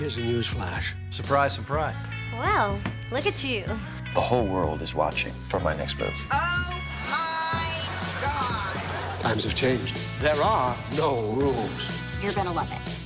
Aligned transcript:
Here's 0.00 0.16
a 0.16 0.22
news 0.22 0.46
flash. 0.46 0.96
Surprise, 1.10 1.52
surprise. 1.52 1.94
Well, 2.32 2.80
look 3.12 3.26
at 3.26 3.44
you. 3.44 3.66
The 4.14 4.20
whole 4.22 4.46
world 4.46 4.80
is 4.80 4.94
watching 4.94 5.34
for 5.44 5.60
my 5.60 5.76
next 5.76 5.98
move. 5.98 6.16
Oh 6.32 6.82
my 7.04 7.82
God! 8.22 9.20
Times 9.20 9.44
have 9.44 9.54
changed. 9.54 9.94
There 10.20 10.42
are 10.42 10.74
no 10.96 11.20
rules. 11.32 11.90
You're 12.22 12.32
gonna 12.32 12.50
love 12.50 12.72
it. 12.72 12.99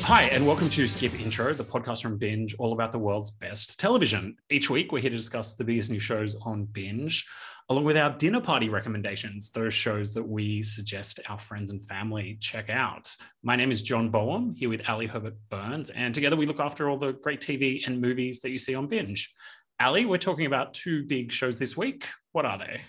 Hi, 0.00 0.22
and 0.32 0.46
welcome 0.46 0.70
to 0.70 0.88
Skip 0.88 1.20
Intro, 1.20 1.52
the 1.52 1.64
podcast 1.64 2.00
from 2.00 2.16
Binge, 2.16 2.54
all 2.58 2.72
about 2.72 2.92
the 2.92 2.98
world's 2.98 3.30
best 3.30 3.78
television. 3.78 4.36
Each 4.48 4.70
week, 4.70 4.90
we're 4.90 5.00
here 5.00 5.10
to 5.10 5.16
discuss 5.16 5.54
the 5.54 5.64
biggest 5.64 5.90
new 5.90 5.98
shows 5.98 6.34
on 6.42 6.64
Binge, 6.64 7.26
along 7.68 7.84
with 7.84 7.98
our 7.98 8.16
dinner 8.16 8.40
party 8.40 8.70
recommendations, 8.70 9.50
those 9.50 9.74
shows 9.74 10.14
that 10.14 10.26
we 10.26 10.62
suggest 10.62 11.20
our 11.28 11.38
friends 11.38 11.70
and 11.70 11.84
family 11.86 12.38
check 12.40 12.70
out. 12.70 13.14
My 13.42 13.54
name 13.54 13.70
is 13.70 13.82
John 13.82 14.08
Boehm, 14.08 14.54
here 14.54 14.70
with 14.70 14.88
Ali 14.88 15.06
Herbert 15.06 15.36
Burns, 15.50 15.90
and 15.90 16.14
together 16.14 16.36
we 16.36 16.46
look 16.46 16.60
after 16.60 16.88
all 16.88 16.96
the 16.96 17.12
great 17.12 17.40
TV 17.40 17.86
and 17.86 18.00
movies 18.00 18.40
that 18.40 18.50
you 18.50 18.58
see 18.58 18.74
on 18.74 18.86
Binge. 18.86 19.34
Ali, 19.80 20.06
we're 20.06 20.18
talking 20.18 20.46
about 20.46 20.72
two 20.72 21.04
big 21.04 21.30
shows 21.30 21.58
this 21.58 21.76
week. 21.76 22.06
What 22.32 22.46
are 22.46 22.58
they? 22.58 22.80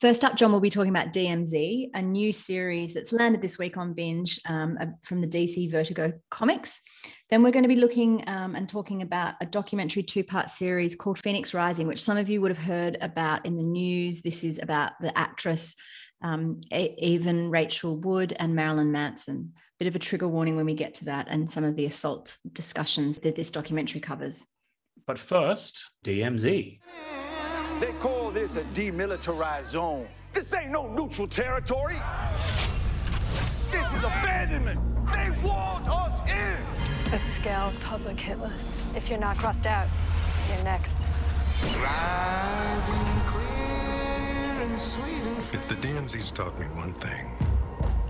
First 0.00 0.24
up, 0.24 0.36
John, 0.36 0.50
we'll 0.50 0.60
be 0.60 0.68
talking 0.68 0.90
about 0.90 1.14
DMZ, 1.14 1.88
a 1.94 2.02
new 2.02 2.30
series 2.30 2.92
that's 2.92 3.14
landed 3.14 3.40
this 3.40 3.58
week 3.58 3.78
on 3.78 3.94
Binge 3.94 4.38
um, 4.46 4.78
from 5.02 5.22
the 5.22 5.26
DC 5.26 5.70
Vertigo 5.70 6.12
comics. 6.30 6.82
Then 7.30 7.42
we're 7.42 7.50
going 7.50 7.62
to 7.62 7.68
be 7.68 7.76
looking 7.76 8.22
um, 8.28 8.54
and 8.54 8.68
talking 8.68 9.00
about 9.00 9.36
a 9.40 9.46
documentary 9.46 10.02
two 10.02 10.22
part 10.22 10.50
series 10.50 10.94
called 10.94 11.18
Phoenix 11.18 11.54
Rising, 11.54 11.86
which 11.86 12.02
some 12.02 12.18
of 12.18 12.28
you 12.28 12.42
would 12.42 12.50
have 12.50 12.62
heard 12.62 12.98
about 13.00 13.46
in 13.46 13.56
the 13.56 13.62
news. 13.62 14.20
This 14.20 14.44
is 14.44 14.60
about 14.62 14.92
the 15.00 15.16
actress 15.16 15.74
um, 16.22 16.60
Evan 16.70 17.50
Rachel 17.50 17.96
Wood 17.96 18.34
and 18.38 18.54
Marilyn 18.54 18.92
Manson. 18.92 19.54
Bit 19.78 19.88
of 19.88 19.96
a 19.96 19.98
trigger 19.98 20.28
warning 20.28 20.56
when 20.56 20.66
we 20.66 20.74
get 20.74 20.92
to 20.94 21.06
that 21.06 21.28
and 21.30 21.50
some 21.50 21.64
of 21.64 21.74
the 21.74 21.86
assault 21.86 22.36
discussions 22.52 23.18
that 23.20 23.34
this 23.34 23.50
documentary 23.50 24.02
covers. 24.02 24.44
But 25.06 25.18
first, 25.18 25.90
DMZ. 26.04 26.80
They 28.36 28.42
call 28.42 28.54
this 28.54 28.56
a 28.56 28.64
demilitarized 28.74 29.64
zone. 29.64 30.06
This 30.34 30.52
ain't 30.52 30.70
no 30.70 30.86
neutral 30.92 31.26
territory. 31.26 31.96
This 33.70 33.86
is 33.86 34.04
abandonment. 34.04 34.78
They 35.10 35.30
walled 35.42 35.88
us 35.88 36.20
in. 36.30 37.14
It's 37.14 37.24
Scale's 37.26 37.78
public 37.78 38.20
hit 38.20 38.38
list. 38.38 38.74
If 38.94 39.08
you're 39.08 39.18
not 39.18 39.38
crossed 39.38 39.64
out, 39.64 39.88
you're 40.50 40.64
next. 40.64 40.96
If 45.54 45.66
the 45.68 45.76
DMZ's 45.76 46.30
taught 46.30 46.58
me 46.58 46.66
one 46.66 46.92
thing, 46.92 47.30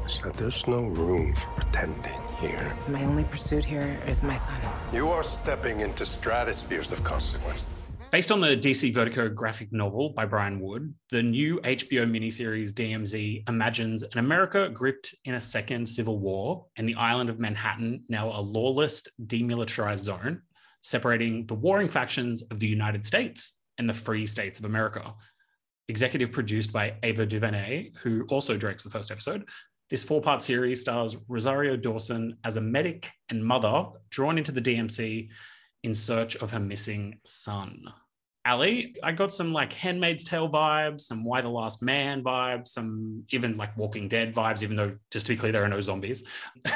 it's 0.03 0.21
that 0.23 0.37
there's 0.37 0.67
no 0.67 0.83
room 0.87 1.37
for 1.37 1.47
pretending 1.51 2.21
here. 2.41 2.77
My 2.89 3.05
only 3.05 3.23
pursuit 3.23 3.65
here 3.65 4.01
is 4.09 4.25
my 4.25 4.39
son. 4.39 4.61
You 4.93 5.09
are 5.09 5.23
stepping 5.23 5.81
into 5.81 6.05
stratospheres 6.05 6.91
of 6.91 7.05
consequence. 7.05 7.69
Based 8.13 8.31
on 8.31 8.41
the 8.41 8.57
DC 8.57 8.95
Vertigo 8.95 9.29
graphic 9.29 9.73
novel 9.73 10.11
by 10.11 10.25
Brian 10.25 10.61
Wood, 10.61 10.95
the 11.11 11.23
new 11.23 11.59
HBO 11.63 12.09
miniseries 12.09 12.73
DMZ 12.73 13.49
imagines 13.49 14.05
an 14.05 14.19
America 14.19 14.69
gripped 14.69 15.15
in 15.25 15.35
a 15.35 15.41
second 15.41 15.87
civil 15.87 16.21
war 16.21 16.67
and 16.77 16.89
the 16.89 16.95
island 16.95 17.29
of 17.29 17.41
Manhattan 17.41 18.05
now 18.09 18.29
a 18.31 18.41
lawless, 18.41 19.03
demilitarized 19.27 20.05
zone, 20.05 20.41
separating 20.83 21.47
the 21.47 21.55
warring 21.55 21.89
factions 21.89 22.43
of 22.51 22.61
the 22.61 22.67
United 22.67 23.05
States 23.05 23.59
and 23.77 23.89
the 23.89 23.95
free 23.95 24.25
states 24.25 24.61
of 24.61 24.67
America. 24.67 25.13
Executive 25.89 26.31
produced 26.31 26.73
by 26.73 26.95
Ava 27.03 27.27
DuVernay, 27.27 27.91
who 28.03 28.25
also 28.29 28.57
directs 28.57 28.85
the 28.85 28.91
first 28.91 29.11
episode, 29.11 29.49
this 29.91 30.05
four 30.05 30.21
part 30.21 30.43
series 30.43 30.81
stars 30.81 31.17
Rosario 31.29 31.77
Dawson 31.77 32.37
as 32.45 32.57
a 32.57 32.61
medic 32.61 33.11
and 33.31 33.45
mother 33.45 33.87
drawn 34.11 34.39
into 34.39 34.53
the 34.53 34.63
DMZ 34.63 35.29
in 35.87 35.95
search 35.95 36.37
of 36.37 36.51
her 36.51 36.61
missing 36.61 37.19
son. 37.25 37.85
Ali, 38.45 38.95
I 39.03 39.13
got 39.13 39.33
some 39.33 39.53
like 39.53 39.73
Handmaid's 39.73 40.25
Tale 40.25 40.49
vibes, 40.49 41.03
some 41.03 41.25
Y: 41.25 41.41
The 41.41 41.49
Last 41.49 41.83
Man 41.83 42.23
vibes, 42.23 42.69
some 42.69 43.25
even 43.31 43.57
like 43.57 43.77
Walking 43.77 44.09
Dead 44.09 44.35
vibes, 44.35 44.63
even 44.63 44.77
though, 44.77 44.97
just 45.11 45.27
to 45.27 45.33
be 45.33 45.37
clear, 45.37 45.53
there 45.53 45.65
are 45.65 45.69
no 45.69 45.81
zombies. 45.81 46.25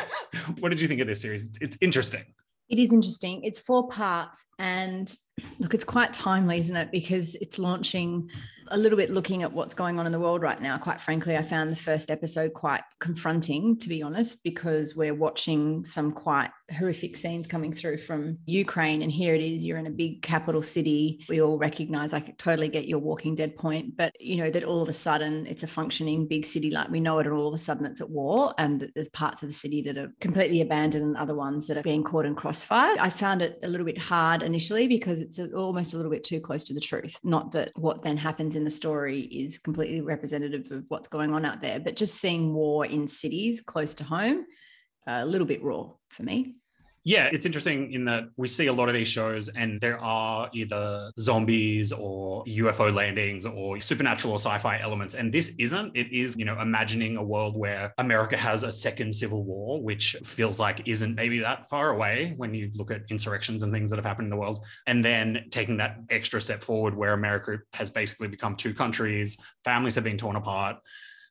what 0.60 0.70
did 0.70 0.80
you 0.80 0.88
think 0.88 1.00
of 1.00 1.06
this 1.06 1.20
series? 1.20 1.50
It's 1.60 1.76
interesting. 1.80 2.24
It 2.68 2.78
is 2.78 2.92
interesting. 2.92 3.42
It's 3.42 3.58
four 3.58 3.88
parts. 3.88 4.46
And 4.60 5.12
look, 5.58 5.74
it's 5.74 5.84
quite 5.84 6.12
timely, 6.12 6.58
isn't 6.60 6.76
it? 6.76 6.92
Because 6.92 7.34
it's 7.36 7.58
launching 7.58 8.30
a 8.68 8.78
little 8.78 8.96
bit 8.96 9.10
looking 9.10 9.42
at 9.42 9.52
what's 9.52 9.74
going 9.74 9.98
on 9.98 10.06
in 10.06 10.12
the 10.12 10.20
world 10.20 10.42
right 10.42 10.60
now. 10.62 10.78
Quite 10.78 11.00
frankly, 11.00 11.36
I 11.36 11.42
found 11.42 11.72
the 11.72 11.76
first 11.76 12.10
episode 12.10 12.54
quite 12.54 12.82
confronting, 13.00 13.76
to 13.78 13.88
be 13.88 14.02
honest, 14.02 14.44
because 14.44 14.94
we're 14.94 15.14
watching 15.14 15.84
some 15.84 16.12
quite 16.12 16.50
horrific 16.72 17.16
scenes 17.16 17.46
coming 17.46 17.72
through 17.72 17.98
from 17.98 18.38
Ukraine. 18.46 19.02
And 19.02 19.10
here 19.10 19.34
it 19.34 19.42
is, 19.42 19.66
you're 19.66 19.78
in 19.78 19.86
a 19.86 19.90
big 19.90 20.22
capital 20.22 20.62
city. 20.62 21.24
We 21.28 21.40
all 21.40 21.58
recognize, 21.58 22.12
I 22.12 22.20
totally 22.38 22.68
get 22.68 22.86
your 22.86 22.98
walking 22.98 23.34
dead 23.34 23.56
point, 23.56 23.96
but 23.96 24.12
you 24.20 24.36
know, 24.36 24.50
that 24.50 24.64
all 24.64 24.82
of 24.82 24.88
a 24.88 24.92
sudden 24.92 25.46
it's 25.46 25.62
a 25.62 25.66
functioning 25.66 26.26
big 26.26 26.46
city 26.46 26.70
like 26.70 26.90
we 26.90 27.00
know 27.00 27.18
it, 27.18 27.26
and 27.26 27.34
all 27.34 27.48
of 27.48 27.54
a 27.54 27.58
sudden 27.58 27.86
it's 27.86 28.00
at 28.00 28.10
war. 28.10 28.54
And 28.58 28.90
there's 28.94 29.08
parts 29.08 29.42
of 29.42 29.48
the 29.48 29.52
city 29.54 29.82
that 29.82 29.98
are 29.98 30.12
completely 30.20 30.60
abandoned 30.60 31.04
and 31.04 31.16
other 31.16 31.34
ones 31.34 31.66
that 31.66 31.76
are 31.76 31.82
being 31.82 32.04
caught 32.04 32.26
in 32.26 32.34
crossfire. 32.34 32.96
I 32.98 33.10
found 33.10 33.42
it 33.42 33.58
a 33.62 33.68
little 33.68 33.86
bit 33.86 33.98
hard 33.98 34.42
initially 34.42 34.88
because 34.88 35.20
it's 35.20 35.38
almost 35.38 35.94
a 35.94 35.96
little 35.96 36.12
bit 36.12 36.24
too 36.24 36.40
close 36.40 36.64
to 36.64 36.74
the 36.74 36.80
truth. 36.80 37.18
Not 37.24 37.52
that 37.52 37.72
what 37.76 38.02
then 38.02 38.16
happens 38.16 38.56
in 38.56 38.64
the 38.64 38.70
story 38.70 39.20
is 39.20 39.58
completely 39.58 40.00
representative 40.00 40.70
of 40.70 40.84
what's 40.88 41.08
going 41.08 41.32
on 41.32 41.44
out 41.44 41.60
there, 41.60 41.80
but 41.80 41.96
just 41.96 42.14
seeing 42.16 42.54
war 42.54 42.86
in 42.86 43.06
cities 43.06 43.60
close 43.60 43.94
to 43.94 44.04
home, 44.04 44.46
uh, 45.06 45.20
a 45.22 45.26
little 45.26 45.46
bit 45.46 45.62
raw 45.62 45.90
for 46.08 46.22
me. 46.22 46.56
Yeah, 47.02 47.30
it's 47.32 47.46
interesting 47.46 47.94
in 47.94 48.04
that 48.04 48.24
we 48.36 48.46
see 48.46 48.66
a 48.66 48.72
lot 48.72 48.88
of 48.88 48.94
these 48.94 49.08
shows 49.08 49.48
and 49.48 49.80
there 49.80 49.98
are 49.98 50.50
either 50.52 51.10
zombies 51.18 51.92
or 51.92 52.44
UFO 52.44 52.94
landings 52.94 53.46
or 53.46 53.80
supernatural 53.80 54.34
or 54.34 54.38
sci-fi 54.38 54.78
elements. 54.80 55.14
And 55.14 55.32
this 55.32 55.54
isn't. 55.58 55.96
It 55.96 56.12
is, 56.12 56.36
you 56.36 56.44
know, 56.44 56.60
imagining 56.60 57.16
a 57.16 57.22
world 57.22 57.56
where 57.56 57.94
America 57.96 58.36
has 58.36 58.64
a 58.64 58.72
second 58.72 59.14
civil 59.14 59.44
war, 59.44 59.82
which 59.82 60.14
feels 60.24 60.60
like 60.60 60.82
isn't 60.86 61.14
maybe 61.14 61.38
that 61.38 61.70
far 61.70 61.90
away 61.90 62.34
when 62.36 62.52
you 62.52 62.70
look 62.74 62.90
at 62.90 63.02
insurrections 63.08 63.62
and 63.62 63.72
things 63.72 63.88
that 63.90 63.96
have 63.96 64.04
happened 64.04 64.26
in 64.26 64.30
the 64.30 64.36
world. 64.36 64.66
And 64.86 65.02
then 65.02 65.46
taking 65.50 65.78
that 65.78 65.96
extra 66.10 66.38
step 66.38 66.60
forward 66.62 66.94
where 66.94 67.14
America 67.14 67.60
has 67.72 67.90
basically 67.90 68.28
become 68.28 68.56
two 68.56 68.74
countries, 68.74 69.38
families 69.64 69.94
have 69.94 70.04
been 70.04 70.18
torn 70.18 70.36
apart. 70.36 70.76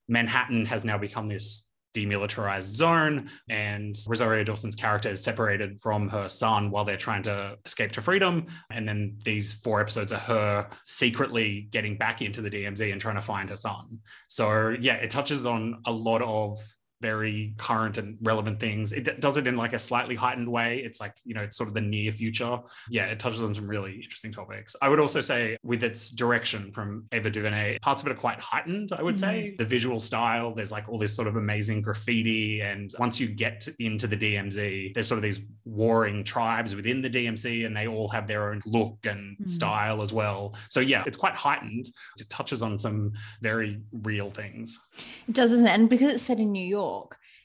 Manhattan 0.07 0.65
has 0.65 0.83
now 0.83 0.97
become 0.97 1.27
this 1.27 1.68
demilitarized 2.05 2.71
zone 2.71 3.29
and 3.49 3.95
Rosario 4.07 4.43
Dawson's 4.43 4.75
character 4.75 5.09
is 5.09 5.23
separated 5.23 5.81
from 5.81 6.09
her 6.09 6.29
son 6.29 6.71
while 6.71 6.85
they're 6.85 6.97
trying 6.97 7.23
to 7.23 7.57
escape 7.65 7.91
to 7.93 8.01
freedom 8.01 8.47
and 8.71 8.87
then 8.87 9.17
these 9.23 9.53
four 9.53 9.81
episodes 9.81 10.13
are 10.13 10.19
her 10.19 10.69
secretly 10.85 11.67
getting 11.71 11.97
back 11.97 12.21
into 12.21 12.41
the 12.41 12.49
DMZ 12.49 12.91
and 12.91 13.01
trying 13.01 13.15
to 13.15 13.21
find 13.21 13.49
her 13.49 13.57
son. 13.57 13.99
So 14.27 14.75
yeah, 14.79 14.95
it 14.95 15.11
touches 15.11 15.45
on 15.45 15.81
a 15.85 15.91
lot 15.91 16.21
of 16.21 16.59
very 17.01 17.53
current 17.57 17.97
and 17.97 18.17
relevant 18.21 18.59
things. 18.59 18.91
It 18.91 19.21
does 19.21 19.37
it 19.37 19.47
in 19.47 19.55
like 19.55 19.73
a 19.73 19.79
slightly 19.79 20.15
heightened 20.15 20.51
way. 20.51 20.81
It's 20.83 20.99
like, 20.99 21.13
you 21.23 21.33
know, 21.33 21.41
it's 21.41 21.57
sort 21.57 21.69
of 21.69 21.73
the 21.73 21.81
near 21.81 22.11
future. 22.11 22.59
Yeah, 22.89 23.05
it 23.05 23.19
touches 23.19 23.41
on 23.41 23.55
some 23.55 23.67
really 23.67 23.95
interesting 23.95 24.31
topics. 24.31 24.75
I 24.81 24.89
would 24.89 24.99
also 24.99 25.21
say 25.21 25.57
with 25.63 25.83
its 25.83 26.09
direction 26.09 26.71
from 26.71 27.05
Ava 27.11 27.29
DuVernay, 27.29 27.79
parts 27.79 28.01
of 28.01 28.07
it 28.07 28.11
are 28.11 28.19
quite 28.19 28.39
heightened, 28.39 28.91
I 28.91 29.01
would 29.01 29.15
mm-hmm. 29.15 29.49
say. 29.49 29.55
The 29.57 29.65
visual 29.65 29.99
style, 29.99 30.53
there's 30.53 30.71
like 30.71 30.89
all 30.89 30.97
this 30.97 31.15
sort 31.15 31.27
of 31.27 31.35
amazing 31.35 31.81
graffiti. 31.81 32.61
And 32.61 32.93
once 32.99 33.19
you 33.19 33.27
get 33.27 33.67
into 33.79 34.07
the 34.07 34.17
DMZ, 34.17 34.93
there's 34.93 35.07
sort 35.07 35.17
of 35.17 35.23
these 35.23 35.39
warring 35.65 36.23
tribes 36.23 36.75
within 36.75 37.01
the 37.01 37.09
DMZ 37.09 37.65
and 37.65 37.75
they 37.75 37.87
all 37.87 38.09
have 38.09 38.27
their 38.27 38.51
own 38.51 38.61
look 38.65 38.97
and 39.05 39.35
mm-hmm. 39.35 39.45
style 39.45 40.01
as 40.01 40.11
well. 40.11 40.55
So 40.69 40.79
yeah, 40.79 41.03
it's 41.05 41.17
quite 41.17 41.35
heightened. 41.35 41.89
It 42.17 42.29
touches 42.29 42.61
on 42.61 42.77
some 42.77 43.13
very 43.41 43.79
real 44.03 44.29
things. 44.29 44.79
It 45.27 45.35
does, 45.35 45.51
isn't 45.51 45.67
it? 45.67 45.71
And 45.71 45.89
because 45.89 46.11
it's 46.11 46.23
set 46.23 46.39
in 46.39 46.51
New 46.51 46.65
York, 46.65 46.88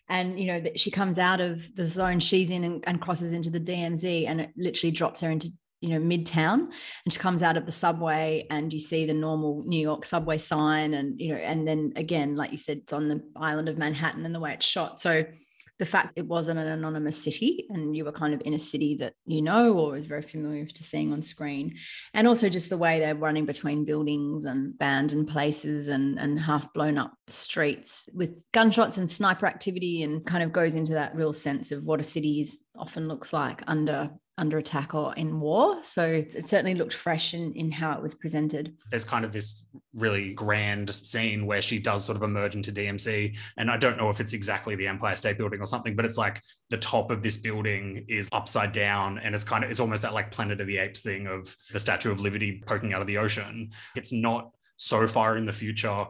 And 0.08 0.38
you 0.38 0.46
know 0.46 0.60
that 0.60 0.78
she 0.78 0.90
comes 0.90 1.18
out 1.18 1.40
of 1.40 1.74
the 1.76 1.84
zone 1.84 2.20
she's 2.20 2.50
in 2.50 2.62
and, 2.64 2.84
and, 2.86 3.00
crosses 3.00 3.32
into 3.32 3.48
the 3.48 3.60
DMZ 3.60 4.28
and 4.28 4.38
it 4.42 4.50
literally 4.54 4.90
drops 4.90 5.22
her 5.22 5.30
into 5.30 5.50
you 5.80 5.88
know 5.88 5.98
midtown. 5.98 6.68
And 7.04 7.12
she 7.12 7.18
comes 7.18 7.42
out 7.42 7.56
of 7.56 7.64
the 7.64 7.72
subway 7.72 8.46
and 8.50 8.72
you 8.72 8.80
see 8.80 9.06
the 9.06 9.14
normal 9.14 9.62
New 9.64 9.80
York 9.80 10.04
subway 10.04 10.36
sign 10.38 10.92
and 10.92 11.18
you 11.18 11.34
know 11.34 11.40
and 11.40 11.66
then 11.66 11.94
again 11.96 12.36
like 12.36 12.50
you 12.50 12.58
said 12.58 12.78
it's 12.78 12.92
on 12.92 13.08
the 13.08 13.22
island 13.36 13.68
of 13.68 13.78
Manhattan 13.78 14.26
and 14.26 14.34
the 14.34 14.40
way 14.40 14.52
it's 14.52 14.66
shot. 14.66 15.00
So 15.00 15.24
the 15.78 15.84
fact 15.84 16.12
it 16.16 16.26
wasn't 16.26 16.58
an 16.58 16.68
anonymous 16.68 17.22
city 17.22 17.66
and 17.70 17.96
you 17.96 18.04
were 18.04 18.12
kind 18.12 18.32
of 18.32 18.42
in 18.44 18.54
a 18.54 18.58
city 18.58 18.96
that 18.96 19.14
you 19.26 19.42
know 19.42 19.72
or 19.72 19.96
is 19.96 20.04
very 20.04 20.22
familiar 20.22 20.66
to 20.66 20.84
seeing 20.84 21.12
on 21.12 21.22
screen. 21.22 21.74
And 22.12 22.28
also 22.28 22.48
just 22.48 22.70
the 22.70 22.78
way 22.78 23.00
they're 23.00 23.14
running 23.14 23.44
between 23.44 23.84
buildings 23.84 24.44
and 24.44 24.74
abandoned 24.74 25.28
places 25.28 25.88
and, 25.88 26.18
and 26.18 26.38
half 26.38 26.72
blown 26.72 26.98
up 26.98 27.14
streets 27.28 28.08
with 28.14 28.44
gunshots 28.52 28.98
and 28.98 29.10
sniper 29.10 29.46
activity 29.46 30.02
and 30.02 30.24
kind 30.24 30.44
of 30.44 30.52
goes 30.52 30.74
into 30.74 30.94
that 30.94 31.14
real 31.14 31.32
sense 31.32 31.72
of 31.72 31.84
what 31.84 32.00
a 32.00 32.04
city 32.04 32.40
is 32.40 32.62
often 32.76 33.08
looks 33.08 33.32
like 33.32 33.62
under 33.66 34.10
under 34.36 34.58
attack 34.58 34.94
or 34.94 35.14
in 35.14 35.38
war. 35.38 35.78
So 35.84 36.04
it 36.04 36.48
certainly 36.48 36.74
looked 36.74 36.92
fresh 36.92 37.34
in, 37.34 37.52
in 37.52 37.70
how 37.70 37.92
it 37.92 38.02
was 38.02 38.14
presented. 38.14 38.74
There's 38.90 39.04
kind 39.04 39.24
of 39.24 39.32
this 39.32 39.64
really 39.94 40.32
grand 40.32 40.92
scene 40.92 41.46
where 41.46 41.62
she 41.62 41.78
does 41.78 42.04
sort 42.04 42.16
of 42.16 42.22
emerge 42.22 42.56
into 42.56 42.72
DMZ. 42.72 43.36
And 43.56 43.70
I 43.70 43.76
don't 43.76 43.96
know 43.96 44.10
if 44.10 44.20
it's 44.20 44.32
exactly 44.32 44.74
the 44.74 44.88
Empire 44.88 45.16
State 45.16 45.38
Building 45.38 45.60
or 45.60 45.66
something, 45.66 45.94
but 45.94 46.04
it's 46.04 46.18
like 46.18 46.42
the 46.70 46.78
top 46.78 47.10
of 47.10 47.22
this 47.22 47.36
building 47.36 48.04
is 48.08 48.28
upside 48.32 48.72
down. 48.72 49.18
And 49.18 49.34
it's 49.34 49.44
kind 49.44 49.62
of, 49.62 49.70
it's 49.70 49.80
almost 49.80 50.02
that 50.02 50.14
like 50.14 50.32
Planet 50.32 50.60
of 50.60 50.66
the 50.66 50.78
Apes 50.78 51.00
thing 51.00 51.26
of 51.26 51.54
the 51.72 51.80
Statue 51.80 52.10
of 52.10 52.20
Liberty 52.20 52.62
poking 52.66 52.92
out 52.92 53.00
of 53.00 53.06
the 53.06 53.18
ocean. 53.18 53.70
It's 53.94 54.12
not 54.12 54.50
so 54.76 55.06
far 55.06 55.36
in 55.36 55.46
the 55.46 55.52
future 55.52 56.06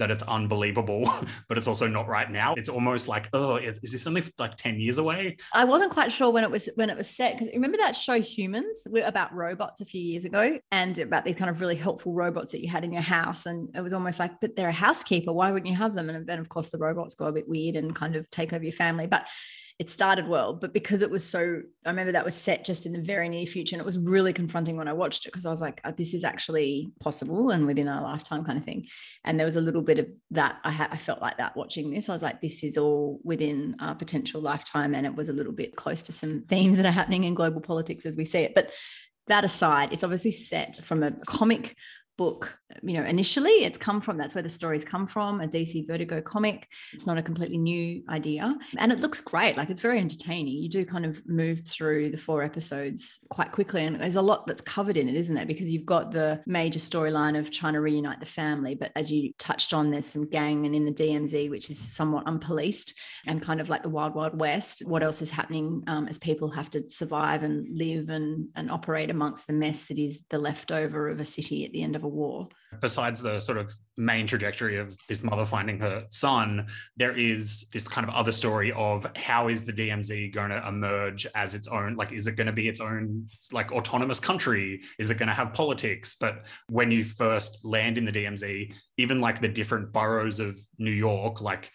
that 0.00 0.10
it's 0.10 0.22
unbelievable, 0.24 1.08
but 1.48 1.56
it's 1.56 1.68
also 1.68 1.86
not 1.86 2.08
right 2.08 2.30
now. 2.30 2.54
It's 2.54 2.68
almost 2.68 3.06
like, 3.06 3.28
oh, 3.32 3.56
is, 3.56 3.78
is, 3.82 3.92
this 3.92 4.06
only 4.06 4.24
like 4.38 4.56
10 4.56 4.80
years 4.80 4.98
away? 4.98 5.36
I 5.54 5.64
wasn't 5.64 5.92
quite 5.92 6.12
sure 6.12 6.30
when 6.30 6.42
it 6.42 6.50
was 6.50 6.68
when 6.74 6.90
it 6.90 6.96
was 6.96 7.08
set 7.08 7.38
because 7.38 7.52
remember 7.54 7.78
that 7.78 7.94
show 7.94 8.20
Humans 8.20 8.86
about 9.04 9.32
robots 9.34 9.80
a 9.80 9.84
few 9.84 10.00
years 10.00 10.24
ago 10.24 10.58
and 10.72 10.98
about 10.98 11.24
these 11.24 11.36
kind 11.36 11.50
of 11.50 11.60
really 11.60 11.76
helpful 11.76 12.12
robots 12.12 12.52
that 12.52 12.62
you 12.62 12.68
had 12.68 12.82
in 12.82 12.92
your 12.92 13.02
house. 13.02 13.46
And 13.46 13.68
it 13.76 13.80
was 13.80 13.92
almost 13.92 14.18
like, 14.18 14.40
but 14.40 14.56
they're 14.56 14.68
a 14.68 14.72
housekeeper. 14.72 15.32
Why 15.32 15.52
wouldn't 15.52 15.70
you 15.70 15.76
have 15.76 15.94
them? 15.94 16.10
And 16.10 16.26
then 16.26 16.38
of 16.38 16.48
course 16.48 16.70
the 16.70 16.78
robots 16.78 17.14
go 17.14 17.26
a 17.26 17.32
bit 17.32 17.48
weird 17.48 17.76
and 17.76 17.94
kind 17.94 18.16
of 18.16 18.28
take 18.30 18.52
over 18.52 18.64
your 18.64 18.72
family. 18.72 19.06
But 19.06 19.28
it 19.80 19.88
started 19.88 20.28
well, 20.28 20.52
but 20.52 20.74
because 20.74 21.00
it 21.00 21.10
was 21.10 21.26
so, 21.26 21.62
I 21.86 21.88
remember 21.88 22.12
that 22.12 22.26
was 22.26 22.34
set 22.34 22.66
just 22.66 22.84
in 22.84 22.92
the 22.92 23.00
very 23.00 23.30
near 23.30 23.46
future, 23.46 23.74
and 23.74 23.80
it 23.80 23.86
was 23.86 23.96
really 23.96 24.34
confronting 24.34 24.76
when 24.76 24.88
I 24.88 24.92
watched 24.92 25.24
it 25.24 25.30
because 25.30 25.46
I 25.46 25.50
was 25.50 25.62
like, 25.62 25.80
oh, 25.86 25.90
"This 25.90 26.12
is 26.12 26.22
actually 26.22 26.92
possible 27.00 27.48
and 27.48 27.66
within 27.66 27.88
our 27.88 28.02
lifetime," 28.02 28.44
kind 28.44 28.58
of 28.58 28.64
thing. 28.64 28.88
And 29.24 29.40
there 29.40 29.46
was 29.46 29.56
a 29.56 29.60
little 29.62 29.80
bit 29.80 29.98
of 29.98 30.06
that. 30.32 30.58
I, 30.64 30.70
ha- 30.70 30.90
I 30.90 30.98
felt 30.98 31.22
like 31.22 31.38
that 31.38 31.56
watching 31.56 31.90
this. 31.90 32.10
I 32.10 32.12
was 32.12 32.22
like, 32.22 32.42
"This 32.42 32.62
is 32.62 32.76
all 32.76 33.20
within 33.24 33.76
our 33.80 33.94
potential 33.94 34.42
lifetime," 34.42 34.94
and 34.94 35.06
it 35.06 35.14
was 35.14 35.30
a 35.30 35.32
little 35.32 35.54
bit 35.54 35.76
close 35.76 36.02
to 36.02 36.12
some 36.12 36.42
themes 36.42 36.76
that 36.76 36.84
are 36.84 36.92
happening 36.92 37.24
in 37.24 37.32
global 37.32 37.62
politics 37.62 38.04
as 38.04 38.18
we 38.18 38.26
see 38.26 38.40
it. 38.40 38.54
But 38.54 38.72
that 39.28 39.44
aside, 39.44 39.94
it's 39.94 40.04
obviously 40.04 40.32
set 40.32 40.76
from 40.76 41.02
a 41.02 41.12
comic 41.24 41.74
book 42.20 42.58
you 42.82 42.94
know 42.94 43.02
initially 43.02 43.64
it's 43.64 43.78
come 43.78 44.00
from 44.00 44.16
that's 44.16 44.34
where 44.34 44.42
the 44.42 44.48
stories 44.48 44.84
come 44.84 45.06
from 45.06 45.40
a 45.40 45.48
dc 45.48 45.86
vertigo 45.86 46.20
comic. 46.20 46.68
It's 46.92 47.06
not 47.06 47.18
a 47.18 47.22
completely 47.22 47.58
new 47.58 48.02
idea. 48.08 48.56
And 48.76 48.92
it 48.92 49.00
looks 49.00 49.20
great. 49.20 49.56
Like 49.56 49.70
it's 49.70 49.80
very 49.80 49.98
entertaining. 49.98 50.56
You 50.56 50.68
do 50.68 50.84
kind 50.84 51.04
of 51.04 51.26
move 51.26 51.60
through 51.66 52.10
the 52.10 52.16
four 52.16 52.42
episodes 52.42 53.20
quite 53.30 53.52
quickly. 53.52 53.84
And 53.84 54.00
there's 54.00 54.16
a 54.16 54.22
lot 54.22 54.46
that's 54.46 54.62
covered 54.62 54.96
in 54.96 55.08
it 55.08 55.16
isn't 55.16 55.34
there? 55.34 55.46
Because 55.46 55.72
you've 55.72 55.86
got 55.86 56.12
the 56.12 56.40
major 56.46 56.78
storyline 56.78 57.38
of 57.38 57.50
trying 57.50 57.74
to 57.74 57.80
reunite 57.80 58.20
the 58.20 58.26
family. 58.26 58.74
But 58.74 58.92
as 58.96 59.10
you 59.10 59.32
touched 59.38 59.72
on 59.72 59.90
there's 59.90 60.06
some 60.06 60.28
gang 60.28 60.66
and 60.66 60.74
in 60.74 60.84
the 60.84 60.92
dmz 60.92 61.50
which 61.50 61.70
is 61.70 61.78
somewhat 61.78 62.26
unpoliced 62.26 62.94
and 63.26 63.42
kind 63.42 63.60
of 63.60 63.68
like 63.68 63.82
the 63.82 63.88
wild 63.88 64.14
wild 64.14 64.38
west. 64.38 64.82
What 64.86 65.02
else 65.02 65.22
is 65.22 65.30
happening 65.30 65.82
um, 65.86 66.08
as 66.08 66.18
people 66.18 66.50
have 66.50 66.70
to 66.70 66.88
survive 66.88 67.42
and 67.42 67.66
live 67.76 68.08
and, 68.10 68.48
and 68.56 68.70
operate 68.70 69.10
amongst 69.10 69.46
the 69.46 69.52
mess 69.52 69.84
that 69.86 69.98
is 69.98 70.20
the 70.30 70.38
leftover 70.38 71.08
of 71.08 71.20
a 71.20 71.24
city 71.24 71.64
at 71.64 71.72
the 71.72 71.82
end 71.82 71.96
of 71.96 72.04
a 72.04 72.08
war. 72.10 72.48
Besides 72.80 73.20
the 73.20 73.40
sort 73.40 73.58
of 73.58 73.72
main 73.96 74.26
trajectory 74.26 74.76
of 74.78 74.96
this 75.08 75.22
mother 75.22 75.44
finding 75.44 75.78
her 75.80 76.04
son, 76.10 76.66
there 76.96 77.16
is 77.16 77.66
this 77.72 77.86
kind 77.88 78.08
of 78.08 78.14
other 78.14 78.32
story 78.32 78.72
of 78.72 79.06
how 79.16 79.48
is 79.48 79.64
the 79.64 79.72
DMZ 79.72 80.32
going 80.32 80.50
to 80.50 80.66
emerge 80.66 81.26
as 81.34 81.54
its 81.54 81.68
own? 81.68 81.96
Like, 81.96 82.12
is 82.12 82.26
it 82.26 82.36
going 82.36 82.46
to 82.46 82.52
be 82.52 82.68
its 82.68 82.80
own 82.80 83.26
like 83.52 83.72
autonomous 83.72 84.20
country? 84.20 84.80
Is 84.98 85.10
it 85.10 85.18
going 85.18 85.28
to 85.28 85.34
have 85.34 85.52
politics? 85.52 86.16
But 86.18 86.46
when 86.68 86.90
you 86.90 87.04
first 87.04 87.64
land 87.64 87.98
in 87.98 88.04
the 88.04 88.12
DMZ, 88.12 88.74
even 88.96 89.20
like 89.20 89.40
the 89.40 89.48
different 89.48 89.92
boroughs 89.92 90.40
of 90.40 90.58
New 90.78 90.92
York, 90.92 91.40
like 91.40 91.70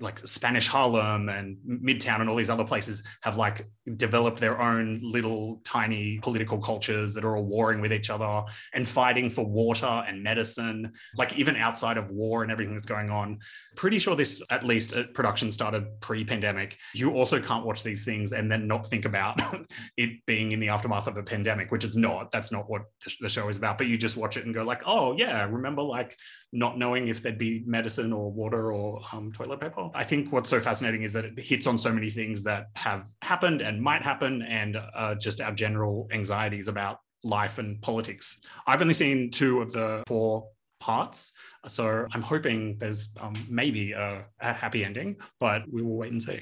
like 0.00 0.18
Spanish 0.26 0.66
Harlem 0.66 1.28
and 1.28 1.56
Midtown 1.66 2.20
and 2.20 2.28
all 2.28 2.36
these 2.36 2.50
other 2.50 2.64
places 2.64 3.02
have 3.22 3.36
like 3.36 3.68
developed 3.96 4.40
their 4.40 4.60
own 4.60 4.98
little 5.02 5.60
tiny 5.64 6.18
political 6.22 6.58
cultures 6.58 7.14
that 7.14 7.24
are 7.24 7.36
all 7.36 7.44
warring 7.44 7.80
with 7.80 7.92
each 7.92 8.10
other 8.10 8.42
and 8.74 8.86
fighting 8.86 9.30
for 9.30 9.46
water 9.46 10.04
and 10.08 10.22
medicine, 10.22 10.92
like 11.16 11.36
even 11.38 11.56
outside 11.56 11.98
of 11.98 12.10
war 12.10 12.42
and 12.42 12.50
everything 12.50 12.74
that's 12.74 12.86
going 12.86 13.10
on. 13.10 13.38
Pretty 13.76 13.98
sure 13.98 14.16
this, 14.16 14.42
at 14.50 14.64
least 14.64 14.94
uh, 14.94 15.04
production 15.14 15.52
started 15.52 16.00
pre 16.00 16.24
pandemic. 16.24 16.78
You 16.94 17.12
also 17.12 17.40
can't 17.40 17.64
watch 17.64 17.82
these 17.82 18.04
things 18.04 18.32
and 18.32 18.50
then 18.50 18.66
not 18.66 18.86
think 18.86 19.04
about 19.04 19.40
it 19.96 20.10
being 20.26 20.52
in 20.52 20.60
the 20.60 20.68
aftermath 20.68 21.06
of 21.06 21.16
a 21.16 21.22
pandemic, 21.22 21.70
which 21.70 21.84
is 21.84 21.96
not. 21.96 22.30
That's 22.30 22.50
not 22.50 22.68
what 22.68 22.82
the 23.20 23.28
show 23.28 23.48
is 23.48 23.56
about. 23.56 23.78
But 23.78 23.86
you 23.86 23.96
just 23.96 24.16
watch 24.16 24.36
it 24.36 24.44
and 24.44 24.54
go, 24.54 24.64
like, 24.64 24.82
oh, 24.86 25.14
yeah, 25.16 25.44
remember 25.44 25.82
like 25.82 26.18
not 26.52 26.78
knowing 26.78 27.08
if 27.08 27.22
there'd 27.22 27.38
be 27.38 27.62
medicine 27.66 28.12
or 28.12 28.32
water 28.32 28.72
or 28.72 29.00
um, 29.12 29.32
toilet 29.32 29.60
paper 29.60 29.75
I 29.94 30.04
think 30.04 30.32
what's 30.32 30.48
so 30.48 30.60
fascinating 30.60 31.02
is 31.02 31.12
that 31.12 31.24
it 31.24 31.38
hits 31.38 31.66
on 31.66 31.78
so 31.78 31.92
many 31.92 32.10
things 32.10 32.42
that 32.44 32.66
have 32.74 33.08
happened 33.22 33.62
and 33.62 33.80
might 33.80 34.02
happen, 34.02 34.42
and 34.42 34.76
uh, 34.76 35.14
just 35.14 35.40
our 35.40 35.52
general 35.52 36.08
anxieties 36.10 36.68
about 36.68 37.00
life 37.22 37.58
and 37.58 37.80
politics. 37.82 38.40
I've 38.66 38.80
only 38.80 38.94
seen 38.94 39.30
two 39.30 39.60
of 39.60 39.72
the 39.72 40.02
four 40.06 40.48
parts, 40.80 41.32
so 41.66 42.06
I'm 42.12 42.22
hoping 42.22 42.78
there's 42.78 43.08
um, 43.20 43.34
maybe 43.48 43.92
a, 43.92 44.24
a 44.40 44.52
happy 44.52 44.84
ending, 44.84 45.16
but 45.40 45.62
we 45.70 45.82
will 45.82 45.96
wait 45.96 46.12
and 46.12 46.22
see. 46.22 46.40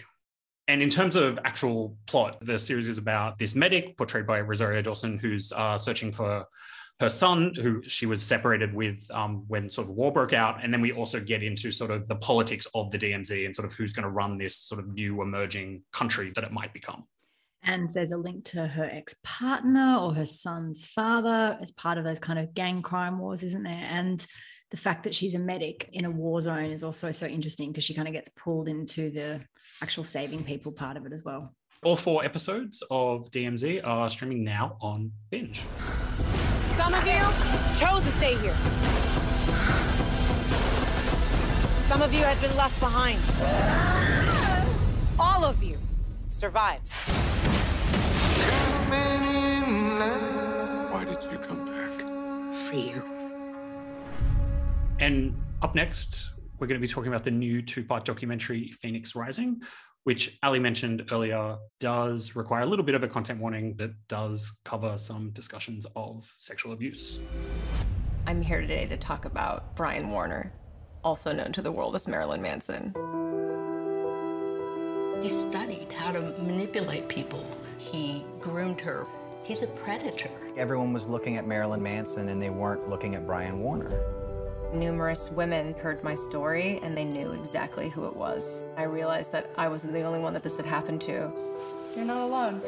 And 0.66 0.82
in 0.82 0.88
terms 0.88 1.14
of 1.14 1.38
actual 1.44 1.96
plot, 2.06 2.38
the 2.40 2.58
series 2.58 2.88
is 2.88 2.98
about 2.98 3.38
this 3.38 3.54
medic 3.54 3.96
portrayed 3.98 4.26
by 4.26 4.40
Rosario 4.40 4.80
Dawson, 4.80 5.18
who's 5.18 5.52
uh, 5.52 5.76
searching 5.76 6.10
for 6.10 6.46
her 7.00 7.08
son, 7.08 7.54
who 7.60 7.82
she 7.86 8.06
was 8.06 8.22
separated 8.22 8.72
with 8.72 9.04
um, 9.12 9.44
when 9.48 9.68
sort 9.68 9.88
of 9.88 9.94
war 9.94 10.12
broke 10.12 10.32
out. 10.32 10.62
And 10.62 10.72
then 10.72 10.80
we 10.80 10.92
also 10.92 11.18
get 11.18 11.42
into 11.42 11.72
sort 11.72 11.90
of 11.90 12.06
the 12.06 12.16
politics 12.16 12.66
of 12.74 12.90
the 12.90 12.98
DMZ 12.98 13.46
and 13.46 13.54
sort 13.54 13.66
of 13.66 13.74
who's 13.74 13.92
going 13.92 14.04
to 14.04 14.10
run 14.10 14.38
this 14.38 14.56
sort 14.56 14.80
of 14.80 14.88
new 14.88 15.20
emerging 15.22 15.82
country 15.92 16.32
that 16.34 16.44
it 16.44 16.52
might 16.52 16.72
become. 16.72 17.04
And 17.64 17.88
there's 17.90 18.12
a 18.12 18.16
link 18.16 18.44
to 18.46 18.66
her 18.66 18.88
ex 18.92 19.14
partner 19.24 19.98
or 19.98 20.12
her 20.12 20.26
son's 20.26 20.86
father 20.86 21.58
as 21.60 21.72
part 21.72 21.98
of 21.98 22.04
those 22.04 22.18
kind 22.18 22.38
of 22.38 22.54
gang 22.54 22.82
crime 22.82 23.18
wars, 23.18 23.42
isn't 23.42 23.62
there? 23.62 23.88
And 23.90 24.24
the 24.70 24.76
fact 24.76 25.04
that 25.04 25.14
she's 25.14 25.34
a 25.34 25.38
medic 25.38 25.88
in 25.92 26.04
a 26.04 26.10
war 26.10 26.40
zone 26.40 26.70
is 26.70 26.82
also 26.82 27.10
so 27.10 27.26
interesting 27.26 27.70
because 27.70 27.84
she 27.84 27.94
kind 27.94 28.06
of 28.06 28.14
gets 28.14 28.28
pulled 28.30 28.68
into 28.68 29.10
the 29.10 29.40
actual 29.82 30.04
saving 30.04 30.44
people 30.44 30.72
part 30.72 30.96
of 30.96 31.06
it 31.06 31.12
as 31.12 31.24
well. 31.24 31.54
All 31.82 31.96
four 31.96 32.24
episodes 32.24 32.82
of 32.90 33.30
DMZ 33.30 33.80
are 33.84 34.08
streaming 34.10 34.44
now 34.44 34.76
on 34.80 35.12
Binge. 35.30 35.62
Some 36.76 36.92
of 36.92 37.06
you 37.06 37.20
chose 37.78 38.02
to 38.02 38.10
stay 38.10 38.34
here. 38.36 38.54
Some 41.88 42.02
of 42.02 42.12
you 42.12 42.24
had 42.24 42.40
been 42.40 42.56
left 42.56 42.80
behind. 42.80 43.20
All 45.18 45.44
of 45.44 45.62
you 45.62 45.78
survived. 46.28 46.90
Why 50.90 51.04
did 51.04 51.22
you 51.30 51.38
come 51.38 51.64
back? 51.64 52.00
For 52.68 52.76
you. 52.76 53.02
And 54.98 55.34
up 55.62 55.74
next, 55.74 56.30
we're 56.58 56.66
going 56.66 56.80
to 56.80 56.86
be 56.86 56.92
talking 56.92 57.12
about 57.12 57.24
the 57.24 57.30
new 57.30 57.62
two 57.62 57.84
part 57.84 58.04
documentary, 58.04 58.72
Phoenix 58.80 59.14
Rising, 59.14 59.62
which 60.04 60.38
Ali 60.42 60.60
mentioned 60.60 61.06
earlier, 61.10 61.56
does 61.80 62.36
require 62.36 62.62
a 62.62 62.66
little 62.66 62.84
bit 62.84 62.94
of 62.94 63.02
a 63.02 63.08
content 63.08 63.40
warning 63.40 63.74
that 63.76 63.92
does 64.08 64.52
cover 64.64 64.96
some 64.96 65.30
discussions 65.30 65.86
of 65.96 66.32
sexual 66.36 66.72
abuse. 66.72 67.20
I'm 68.26 68.40
here 68.40 68.60
today 68.60 68.86
to 68.86 68.96
talk 68.96 69.24
about 69.24 69.74
Brian 69.76 70.10
Warner, 70.10 70.52
also 71.02 71.32
known 71.32 71.52
to 71.52 71.62
the 71.62 71.72
world 71.72 71.94
as 71.94 72.06
Marilyn 72.06 72.40
Manson. 72.42 72.94
He 75.22 75.28
studied 75.30 75.90
how 75.90 76.12
to 76.12 76.20
manipulate 76.38 77.08
people. 77.08 77.44
He 77.78 78.24
groomed 78.40 78.80
her. 78.82 79.06
He's 79.42 79.62
a 79.62 79.66
predator. 79.68 80.30
Everyone 80.56 80.92
was 80.92 81.06
looking 81.06 81.38
at 81.38 81.46
Marilyn 81.46 81.82
Manson 81.82 82.28
and 82.28 82.40
they 82.40 82.50
weren't 82.50 82.88
looking 82.88 83.14
at 83.14 83.26
Brian 83.26 83.60
Warner. 83.60 84.23
Numerous 84.74 85.30
women 85.30 85.72
heard 85.74 86.02
my 86.02 86.16
story 86.16 86.80
and 86.82 86.96
they 86.96 87.04
knew 87.04 87.30
exactly 87.30 87.88
who 87.88 88.06
it 88.06 88.16
was. 88.16 88.64
I 88.76 88.82
realized 88.82 89.30
that 89.30 89.48
I 89.56 89.68
wasn't 89.68 89.92
the 89.92 90.02
only 90.02 90.18
one 90.18 90.34
that 90.34 90.42
this 90.42 90.56
had 90.56 90.66
happened 90.66 91.00
to. 91.02 91.30
You're 91.94 92.04
not 92.04 92.22
alone. 92.22 92.60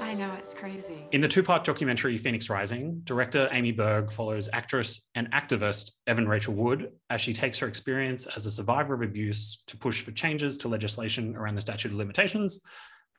I 0.00 0.14
know, 0.14 0.32
it's 0.38 0.54
crazy. 0.54 1.06
In 1.12 1.20
the 1.20 1.28
two 1.28 1.44
part 1.44 1.62
documentary 1.62 2.16
Phoenix 2.16 2.50
Rising, 2.50 3.02
director 3.04 3.48
Amy 3.52 3.70
Berg 3.70 4.10
follows 4.10 4.48
actress 4.52 5.08
and 5.14 5.30
activist 5.32 5.92
Evan 6.08 6.26
Rachel 6.26 6.54
Wood 6.54 6.90
as 7.10 7.20
she 7.20 7.32
takes 7.32 7.58
her 7.58 7.68
experience 7.68 8.26
as 8.26 8.46
a 8.46 8.50
survivor 8.50 8.94
of 8.94 9.02
abuse 9.02 9.62
to 9.68 9.76
push 9.76 10.02
for 10.02 10.10
changes 10.10 10.58
to 10.58 10.68
legislation 10.68 11.36
around 11.36 11.54
the 11.54 11.60
statute 11.60 11.92
of 11.92 11.98
limitations 11.98 12.60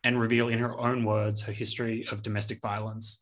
and 0.04 0.20
reveal 0.20 0.50
in 0.50 0.60
her 0.60 0.78
own 0.78 1.06
words 1.06 1.40
her 1.42 1.54
history 1.54 2.06
of 2.12 2.24
domestic 2.24 2.60
violence 2.62 3.20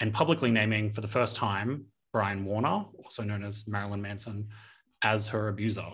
and 0.00 0.12
publicly 0.12 0.50
naming 0.50 0.92
for 0.92 1.00
the 1.00 1.06
first 1.06 1.36
time 1.36 1.84
Brian 2.12 2.44
Warner, 2.44 2.84
also 3.02 3.22
known 3.22 3.42
as 3.42 3.66
Marilyn 3.66 4.02
Manson, 4.02 4.48
as 5.02 5.28
her 5.28 5.48
abuser. 5.48 5.88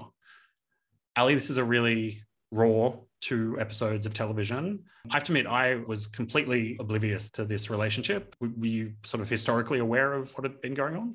Ali, 1.16 1.34
this 1.34 1.50
is 1.50 1.56
a 1.56 1.64
really 1.64 2.22
raw 2.50 2.92
two 3.20 3.56
episodes 3.58 4.06
of 4.06 4.14
television. 4.14 4.84
I 5.10 5.14
have 5.14 5.24
to 5.24 5.32
admit, 5.32 5.46
I 5.46 5.76
was 5.86 6.06
completely 6.06 6.76
oblivious 6.78 7.30
to 7.30 7.44
this 7.44 7.70
relationship. 7.70 8.36
Were 8.40 8.48
you 8.60 8.92
sort 9.04 9.20
of 9.20 9.28
historically 9.28 9.80
aware 9.80 10.12
of 10.12 10.32
what 10.36 10.44
had 10.44 10.60
been 10.60 10.74
going 10.74 10.96
on? 10.96 11.14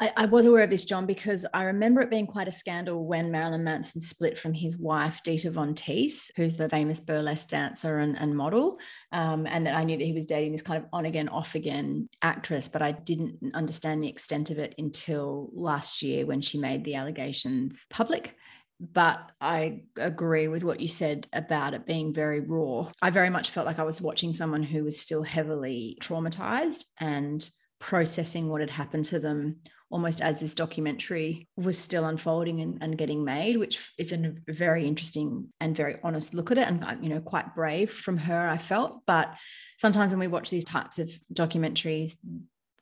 I, 0.00 0.12
I, 0.16 0.26
was 0.26 0.46
aware 0.46 0.62
of 0.62 0.70
this, 0.70 0.84
John, 0.84 1.06
because 1.06 1.44
I 1.52 1.64
remember 1.64 2.00
it 2.00 2.10
being 2.10 2.26
quite 2.26 2.46
a 2.46 2.52
scandal 2.52 3.04
when 3.04 3.32
Marilyn 3.32 3.64
Manson 3.64 4.00
split 4.00 4.38
from 4.38 4.54
his 4.54 4.76
wife, 4.76 5.20
Dita 5.24 5.50
Von 5.50 5.74
Teese, 5.74 6.30
who's 6.36 6.54
the 6.54 6.68
famous 6.68 7.00
burlesque 7.00 7.48
dancer 7.48 7.98
and, 7.98 8.16
and 8.16 8.36
model. 8.36 8.78
Um, 9.10 9.46
and 9.46 9.66
that 9.66 9.74
I 9.74 9.82
knew 9.82 9.98
that 9.98 10.04
he 10.04 10.12
was 10.12 10.26
dating 10.26 10.52
this 10.52 10.62
kind 10.62 10.82
of 10.82 10.88
on 10.92 11.04
again, 11.04 11.28
off 11.28 11.56
again 11.56 12.08
actress, 12.22 12.68
but 12.68 12.80
I 12.80 12.92
didn't 12.92 13.38
understand 13.54 14.02
the 14.02 14.08
extent 14.08 14.50
of 14.50 14.58
it 14.58 14.74
until 14.78 15.50
last 15.52 16.02
year 16.02 16.26
when 16.26 16.42
she 16.42 16.58
made 16.58 16.84
the 16.84 16.94
allegations 16.94 17.86
public 17.90 18.36
but 18.80 19.32
I 19.40 19.82
agree 19.96 20.46
with 20.46 20.62
what 20.62 20.78
you 20.78 20.86
said 20.86 21.26
about 21.32 21.74
it 21.74 21.84
being 21.84 22.14
very 22.14 22.38
raw. 22.38 22.92
I 23.02 23.10
very 23.10 23.28
much 23.28 23.50
felt 23.50 23.66
like 23.66 23.80
I 23.80 23.84
was 23.84 24.00
watching 24.00 24.32
someone 24.32 24.62
who 24.62 24.84
was 24.84 25.00
still 25.00 25.24
heavily 25.24 25.98
traumatized 26.00 26.84
and 27.00 27.48
processing 27.80 28.48
what 28.48 28.60
had 28.60 28.70
happened 28.70 29.06
to 29.06 29.18
them 29.18 29.56
almost 29.90 30.20
as 30.20 30.38
this 30.38 30.54
documentary 30.54 31.48
was 31.56 31.78
still 31.78 32.04
unfolding 32.04 32.60
and, 32.60 32.78
and, 32.82 32.98
getting 32.98 33.24
made, 33.24 33.56
which 33.56 33.90
is 33.96 34.12
a 34.12 34.34
very 34.46 34.86
interesting 34.86 35.48
and 35.60 35.76
very 35.76 35.96
honest 36.02 36.34
look 36.34 36.50
at 36.50 36.58
it 36.58 36.68
and, 36.68 36.84
uh, 36.84 36.94
you 37.00 37.08
know, 37.08 37.20
quite 37.20 37.54
brave 37.54 37.90
from 37.90 38.18
her, 38.18 38.48
I 38.48 38.58
felt. 38.58 39.00
But 39.06 39.32
sometimes 39.78 40.12
when 40.12 40.20
we 40.20 40.26
watch 40.26 40.50
these 40.50 40.64
types 40.64 40.98
of 40.98 41.10
documentaries, 41.32 42.16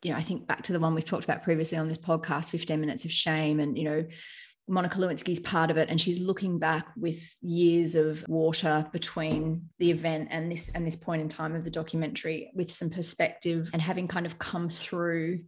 you 0.02 0.10
know, 0.10 0.16
I 0.16 0.22
think 0.22 0.46
back 0.46 0.62
to 0.64 0.72
the 0.72 0.80
one 0.80 0.94
we've 0.94 1.04
talked 1.04 1.24
about 1.24 1.44
previously 1.44 1.78
on 1.78 1.86
this 1.86 1.98
podcast, 1.98 2.50
15 2.50 2.80
Minutes 2.80 3.04
of 3.04 3.12
Shame, 3.12 3.60
and, 3.60 3.78
you 3.78 3.84
know, 3.84 4.04
Monica 4.68 4.98
Lewinsky's 4.98 5.38
part 5.38 5.70
of 5.70 5.76
it, 5.76 5.88
and 5.88 6.00
she's 6.00 6.18
looking 6.18 6.58
back 6.58 6.88
with 6.96 7.36
years 7.40 7.94
of 7.94 8.24
water 8.28 8.84
between 8.92 9.68
the 9.78 9.92
event 9.92 10.28
and 10.32 10.50
this 10.50 10.70
and 10.74 10.84
this 10.84 10.96
point 10.96 11.22
in 11.22 11.28
time 11.28 11.54
of 11.54 11.62
the 11.62 11.70
documentary, 11.70 12.50
with 12.52 12.70
some 12.70 12.90
perspective 12.90 13.70
and 13.72 13.80
having 13.80 14.08
kind 14.08 14.26
of 14.26 14.40
come 14.40 14.68
through 14.68 15.40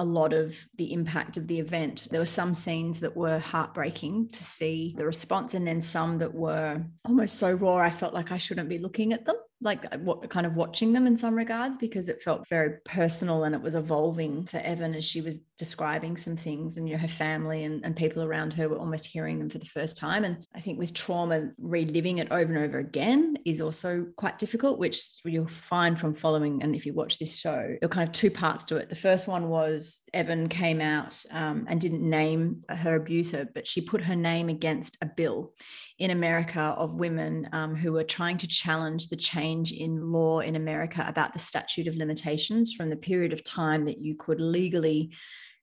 a 0.00 0.04
lot 0.04 0.32
of 0.32 0.56
the 0.78 0.94
impact 0.94 1.36
of 1.36 1.46
the 1.46 1.60
event. 1.60 2.08
There 2.10 2.20
were 2.20 2.26
some 2.26 2.54
scenes 2.54 3.00
that 3.00 3.14
were 3.14 3.38
heartbreaking 3.38 4.30
to 4.30 4.42
see 4.42 4.94
the 4.96 5.04
response, 5.04 5.52
and 5.52 5.66
then 5.66 5.82
some 5.82 6.16
that 6.18 6.34
were 6.34 6.82
almost 7.04 7.36
so 7.36 7.52
raw. 7.52 7.76
I 7.76 7.90
felt 7.90 8.14
like 8.14 8.32
I 8.32 8.38
shouldn't 8.38 8.70
be 8.70 8.78
looking 8.78 9.12
at 9.12 9.26
them 9.26 9.36
like 9.62 9.84
uh, 9.92 9.98
what 9.98 10.28
kind 10.30 10.46
of 10.46 10.56
watching 10.56 10.92
them 10.92 11.06
in 11.06 11.16
some 11.16 11.34
regards 11.34 11.76
because 11.76 12.08
it 12.08 12.22
felt 12.22 12.48
very 12.48 12.78
personal 12.84 13.44
and 13.44 13.54
it 13.54 13.60
was 13.60 13.74
evolving 13.74 14.46
for 14.46 14.58
Evan 14.58 14.94
as 14.94 15.04
she 15.04 15.20
was 15.20 15.40
describing 15.58 16.16
some 16.16 16.36
things 16.36 16.76
and 16.76 16.88
you 16.88 16.94
know 16.94 17.00
her 17.00 17.08
family 17.08 17.64
and, 17.64 17.84
and 17.84 17.94
people 17.94 18.22
around 18.22 18.52
her 18.54 18.68
were 18.68 18.78
almost 18.78 19.04
hearing 19.04 19.38
them 19.38 19.50
for 19.50 19.58
the 19.58 19.66
first 19.66 19.96
time. 19.96 20.24
And 20.24 20.46
I 20.54 20.60
think 20.60 20.78
with 20.78 20.94
trauma 20.94 21.50
reliving 21.58 22.18
it 22.18 22.32
over 22.32 22.54
and 22.54 22.64
over 22.64 22.78
again 22.78 23.36
is 23.44 23.60
also 23.60 24.06
quite 24.16 24.38
difficult 24.38 24.78
which 24.78 25.00
you'll 25.24 25.46
find 25.46 26.00
from 26.00 26.14
following 26.14 26.62
and 26.62 26.74
if 26.74 26.86
you 26.86 26.94
watch 26.94 27.18
this 27.18 27.38
show 27.38 27.76
there 27.80 27.86
are 27.86 27.88
kind 27.88 28.08
of 28.08 28.14
two 28.14 28.30
parts 28.30 28.64
to 28.64 28.76
it. 28.76 28.88
The 28.88 28.94
first 28.94 29.28
one 29.28 29.48
was 29.48 30.00
Evan 30.14 30.48
came 30.48 30.80
out 30.80 31.22
um, 31.32 31.66
and 31.68 31.80
didn't 31.80 32.08
name 32.08 32.62
her 32.68 32.96
abuser 32.96 33.48
but 33.52 33.68
she 33.68 33.82
put 33.82 34.04
her 34.04 34.16
name 34.16 34.48
against 34.48 34.96
a 35.02 35.06
bill 35.06 35.52
in 36.00 36.10
America 36.10 36.60
of 36.78 36.96
women 36.96 37.46
um, 37.52 37.76
who 37.76 37.92
were 37.92 38.02
trying 38.02 38.38
to 38.38 38.48
challenge 38.48 39.08
the 39.08 39.16
change 39.16 39.70
in 39.70 40.10
law 40.10 40.40
in 40.40 40.56
America 40.56 41.04
about 41.06 41.34
the 41.34 41.38
statute 41.38 41.86
of 41.86 41.94
limitations 41.94 42.72
from 42.72 42.88
the 42.88 42.96
period 42.96 43.34
of 43.34 43.44
time 43.44 43.84
that 43.84 43.98
you 43.98 44.16
could 44.16 44.40
legally 44.40 45.12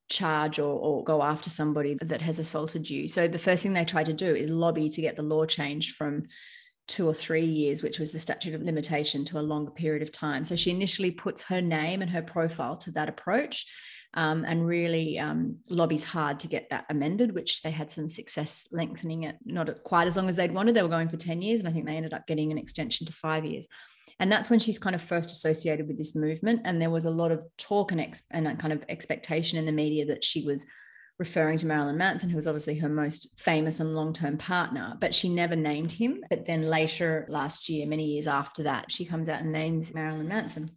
charge 0.09 0.59
or, 0.59 0.79
or 0.79 1.03
go 1.03 1.23
after 1.23 1.49
somebody 1.49 1.97
that 2.01 2.21
has 2.21 2.37
assaulted 2.37 2.87
you. 2.87 3.09
So 3.09 3.27
the 3.27 3.39
first 3.39 3.63
thing 3.63 3.73
they 3.73 3.83
tried 3.83 4.05
to 4.05 4.13
do 4.13 4.35
is 4.35 4.51
lobby 4.51 4.89
to 4.89 5.01
get 5.01 5.15
the 5.15 5.23
law 5.23 5.45
changed 5.45 5.95
from 5.95 6.27
two 6.87 7.07
or 7.07 7.15
three 7.15 7.43
years, 7.43 7.81
which 7.81 7.97
was 7.97 8.11
the 8.11 8.19
statute 8.19 8.53
of 8.53 8.61
limitation, 8.61 9.25
to 9.25 9.39
a 9.39 9.41
longer 9.41 9.71
period 9.71 10.03
of 10.03 10.11
time. 10.11 10.45
So 10.45 10.55
she 10.55 10.69
initially 10.69 11.11
puts 11.11 11.43
her 11.45 11.61
name 11.61 12.03
and 12.03 12.11
her 12.11 12.21
profile 12.21 12.77
to 12.77 12.91
that 12.91 13.09
approach 13.09 13.65
um, 14.17 14.43
and 14.45 14.65
really 14.65 15.19
um, 15.19 15.57
lobbies 15.69 16.03
hard 16.03 16.39
to 16.39 16.47
get 16.47 16.71
that 16.71 16.85
amended, 16.89 17.35
which 17.35 17.61
they 17.61 17.69
had 17.69 17.91
some 17.91 18.09
success 18.09 18.67
lengthening 18.71 19.23
it, 19.23 19.37
not 19.45 19.69
quite 19.83 20.07
as 20.07 20.17
long 20.17 20.27
as 20.27 20.35
they'd 20.35 20.53
wanted. 20.53 20.75
They 20.75 20.81
were 20.81 20.89
going 20.89 21.07
for 21.07 21.17
10 21.17 21.43
years, 21.43 21.59
and 21.59 21.69
I 21.69 21.71
think 21.71 21.85
they 21.85 21.95
ended 21.95 22.15
up 22.15 22.25
getting 22.25 22.51
an 22.51 22.57
extension 22.57 23.05
to 23.05 23.13
five 23.13 23.45
years. 23.45 23.67
And 24.19 24.31
that's 24.31 24.49
when 24.49 24.57
she's 24.57 24.79
kind 24.79 24.95
of 24.95 25.03
first 25.03 25.31
associated 25.31 25.87
with 25.87 25.99
this 25.99 26.15
movement. 26.15 26.61
And 26.65 26.81
there 26.81 26.89
was 26.89 27.05
a 27.05 27.11
lot 27.11 27.31
of 27.31 27.43
talk 27.57 27.91
and, 27.91 28.01
ex- 28.01 28.23
and 28.31 28.57
kind 28.57 28.73
of 28.73 28.83
expectation 28.89 29.59
in 29.59 29.67
the 29.67 29.71
media 29.71 30.03
that 30.07 30.23
she 30.23 30.43
was 30.43 30.65
referring 31.19 31.59
to 31.59 31.67
Marilyn 31.67 31.97
Manson, 31.97 32.31
who 32.31 32.37
was 32.37 32.47
obviously 32.47 32.79
her 32.79 32.89
most 32.89 33.29
famous 33.37 33.79
and 33.79 33.93
long 33.93 34.13
term 34.13 34.39
partner, 34.39 34.97
but 34.99 35.13
she 35.13 35.29
never 35.29 35.55
named 35.55 35.91
him. 35.91 36.23
But 36.27 36.47
then 36.47 36.63
later 36.63 37.27
last 37.29 37.69
year, 37.69 37.85
many 37.85 38.05
years 38.05 38.27
after 38.27 38.63
that, 38.63 38.91
she 38.91 39.05
comes 39.05 39.29
out 39.29 39.41
and 39.41 39.51
names 39.51 39.93
Marilyn 39.93 40.27
Manson. 40.27 40.71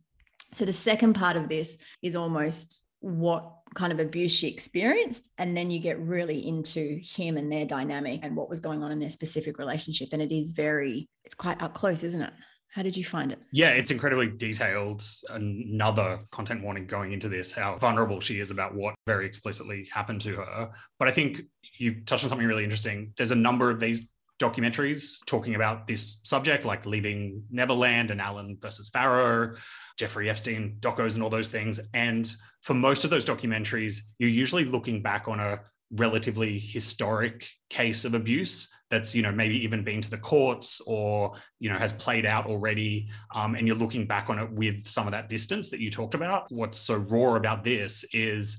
So 0.52 0.66
the 0.66 0.74
second 0.74 1.14
part 1.14 1.36
of 1.36 1.48
this 1.48 1.78
is 2.02 2.14
almost 2.14 2.82
what 3.00 3.52
kind 3.74 3.92
of 3.92 4.00
abuse 4.00 4.34
she 4.34 4.48
experienced 4.48 5.30
and 5.38 5.56
then 5.56 5.70
you 5.70 5.78
get 5.78 5.98
really 6.00 6.46
into 6.46 7.00
him 7.02 7.36
and 7.36 7.52
their 7.52 7.64
dynamic 7.64 8.20
and 8.22 8.36
what 8.36 8.50
was 8.50 8.60
going 8.60 8.82
on 8.82 8.90
in 8.90 8.98
their 8.98 9.10
specific 9.10 9.58
relationship. 9.58 10.08
And 10.12 10.20
it 10.20 10.32
is 10.32 10.50
very 10.50 11.08
it's 11.24 11.34
quite 11.34 11.62
up 11.62 11.74
close 11.74 12.02
isn't 12.02 12.20
it? 12.20 12.32
How 12.72 12.82
did 12.82 12.96
you 12.96 13.04
find 13.04 13.32
it? 13.32 13.38
Yeah 13.52 13.70
it's 13.70 13.90
incredibly 13.90 14.28
detailed 14.28 15.02
another 15.28 16.20
content 16.32 16.62
warning 16.62 16.86
going 16.86 17.12
into 17.12 17.28
this 17.28 17.52
how 17.52 17.78
vulnerable 17.78 18.20
she 18.20 18.40
is 18.40 18.50
about 18.50 18.74
what 18.74 18.94
very 19.06 19.26
explicitly 19.26 19.88
happened 19.92 20.20
to 20.22 20.36
her. 20.36 20.70
But 20.98 21.08
i 21.08 21.12
think 21.12 21.42
you 21.78 22.02
touched 22.04 22.24
on 22.24 22.28
something 22.28 22.46
really 22.46 22.64
interesting. 22.64 23.12
There's 23.16 23.30
a 23.30 23.36
number 23.36 23.70
of 23.70 23.80
these 23.80 24.06
documentaries 24.40 25.24
talking 25.26 25.54
about 25.54 25.86
this 25.86 26.20
subject, 26.24 26.64
like 26.64 26.86
Leaving 26.86 27.44
Neverland 27.50 28.10
and 28.10 28.20
Allen 28.20 28.56
versus 28.60 28.88
Farrow, 28.88 29.54
Jeffrey 29.98 30.30
Epstein, 30.30 30.76
docos, 30.80 31.14
and 31.14 31.22
all 31.22 31.30
those 31.30 31.50
things. 31.50 31.78
And 31.92 32.30
for 32.62 32.74
most 32.74 33.04
of 33.04 33.10
those 33.10 33.24
documentaries, 33.24 33.98
you're 34.18 34.30
usually 34.30 34.64
looking 34.64 35.02
back 35.02 35.28
on 35.28 35.40
a 35.40 35.60
relatively 35.92 36.58
historic 36.58 37.48
case 37.68 38.04
of 38.04 38.14
abuse 38.14 38.68
that's 38.90 39.14
you 39.14 39.22
know 39.22 39.32
maybe 39.32 39.56
even 39.64 39.82
been 39.82 40.00
to 40.00 40.10
the 40.10 40.18
courts 40.18 40.80
or 40.86 41.32
you 41.58 41.68
know 41.68 41.76
has 41.76 41.92
played 41.92 42.24
out 42.24 42.46
already 42.46 43.08
um, 43.34 43.56
and 43.56 43.66
you're 43.66 43.76
looking 43.76 44.06
back 44.06 44.30
on 44.30 44.38
it 44.38 44.50
with 44.52 44.86
some 44.86 45.08
of 45.08 45.12
that 45.12 45.28
distance 45.28 45.68
that 45.68 45.80
you 45.80 45.90
talked 45.90 46.14
about 46.14 46.44
what's 46.50 46.78
so 46.78 46.96
raw 46.96 47.34
about 47.34 47.64
this 47.64 48.04
is 48.12 48.56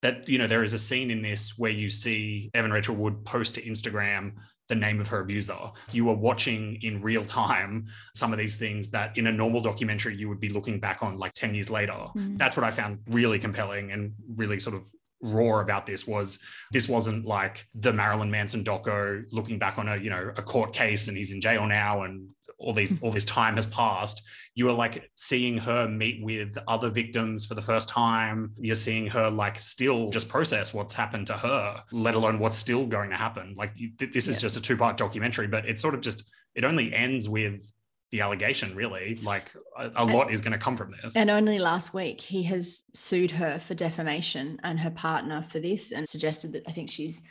that 0.00 0.26
you 0.26 0.38
know 0.38 0.46
there 0.46 0.64
is 0.64 0.72
a 0.72 0.78
scene 0.78 1.10
in 1.10 1.20
this 1.20 1.58
where 1.58 1.70
you 1.70 1.90
see 1.90 2.50
evan 2.54 2.72
rachel 2.72 2.94
wood 2.94 3.24
post 3.26 3.56
to 3.56 3.62
instagram 3.62 4.32
the 4.70 4.74
name 4.76 5.00
of 5.00 5.08
her 5.08 5.20
abuser. 5.20 5.58
You 5.92 6.08
are 6.08 6.14
watching 6.14 6.78
in 6.80 7.02
real 7.02 7.24
time 7.24 7.88
some 8.14 8.32
of 8.32 8.38
these 8.38 8.56
things 8.56 8.88
that 8.90 9.18
in 9.18 9.26
a 9.26 9.32
normal 9.32 9.60
documentary 9.60 10.16
you 10.16 10.28
would 10.30 10.40
be 10.40 10.48
looking 10.48 10.80
back 10.80 11.02
on 11.02 11.18
like 11.18 11.34
10 11.34 11.54
years 11.54 11.68
later. 11.68 12.06
Mm. 12.16 12.38
That's 12.38 12.56
what 12.56 12.64
I 12.64 12.70
found 12.70 13.00
really 13.08 13.38
compelling 13.38 13.92
and 13.92 14.14
really 14.36 14.58
sort 14.60 14.76
of 14.76 14.86
raw 15.22 15.60
about 15.60 15.84
this 15.84 16.06
was 16.06 16.38
this 16.72 16.88
wasn't 16.88 17.26
like 17.26 17.66
the 17.74 17.92
Marilyn 17.92 18.30
Manson 18.30 18.64
doco 18.64 19.22
looking 19.32 19.58
back 19.58 19.76
on 19.76 19.88
a 19.88 19.96
you 19.96 20.08
know 20.08 20.32
a 20.36 20.42
court 20.42 20.72
case 20.72 21.08
and 21.08 21.16
he's 21.16 21.30
in 21.30 21.42
jail 21.42 21.66
now 21.66 22.04
and 22.04 22.30
all 22.60 22.72
these 22.72 23.00
all 23.02 23.10
this 23.10 23.24
time 23.24 23.56
has 23.56 23.66
passed 23.66 24.22
you 24.54 24.68
are 24.68 24.72
like 24.72 25.10
seeing 25.16 25.56
her 25.56 25.88
meet 25.88 26.22
with 26.22 26.56
other 26.66 26.90
victims 26.90 27.46
for 27.46 27.54
the 27.54 27.62
first 27.62 27.88
time. 27.88 28.52
You're 28.56 28.74
seeing 28.74 29.06
her 29.06 29.30
like 29.30 29.58
still 29.58 30.10
just 30.10 30.28
process 30.28 30.74
what's 30.74 30.94
happened 30.94 31.28
to 31.28 31.34
her 31.34 31.82
let 31.92 32.14
alone 32.14 32.38
what's 32.38 32.56
still 32.56 32.86
going 32.86 33.10
to 33.10 33.16
happen. 33.16 33.54
Like 33.56 33.72
you, 33.74 33.92
this 33.98 34.28
is 34.28 34.36
yeah. 34.36 34.40
just 34.40 34.56
a 34.56 34.60
two 34.60 34.76
part 34.76 34.96
documentary 34.96 35.46
but 35.46 35.66
it's 35.66 35.80
sort 35.80 35.94
of 35.94 36.00
just 36.00 36.30
it 36.54 36.64
only 36.64 36.92
ends 36.92 37.28
with 37.28 37.72
the 38.10 38.20
allegation 38.20 38.74
really. 38.74 39.18
Like 39.22 39.52
a, 39.78 39.90
a 39.96 40.04
lot 40.04 40.32
is 40.32 40.40
going 40.40 40.52
to 40.52 40.58
come 40.58 40.76
from 40.76 40.94
this. 41.02 41.14
And 41.14 41.30
only 41.30 41.60
last 41.60 41.94
week 41.94 42.20
he 42.20 42.42
has 42.44 42.82
sued 42.92 43.30
her 43.30 43.60
for 43.60 43.74
defamation 43.74 44.58
and 44.64 44.80
her 44.80 44.90
partner 44.90 45.42
for 45.42 45.60
this 45.60 45.92
and 45.92 46.08
suggested 46.08 46.52
that 46.52 46.64
i 46.66 46.72
think 46.72 46.90
she's 46.90 47.22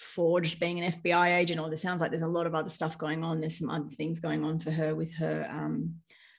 forged 0.00 0.58
being 0.58 0.80
an 0.82 0.92
fbi 0.92 1.36
agent 1.36 1.60
or 1.60 1.68
there 1.68 1.76
sounds 1.76 2.00
like 2.00 2.10
there's 2.10 2.22
a 2.22 2.26
lot 2.26 2.46
of 2.46 2.54
other 2.54 2.68
stuff 2.68 2.96
going 2.96 3.22
on 3.22 3.40
there's 3.40 3.58
some 3.58 3.70
other 3.70 3.88
things 3.90 4.18
going 4.18 4.44
on 4.44 4.58
for 4.58 4.70
her 4.70 4.94
with 4.94 5.14
her 5.14 5.46
um 5.50 5.94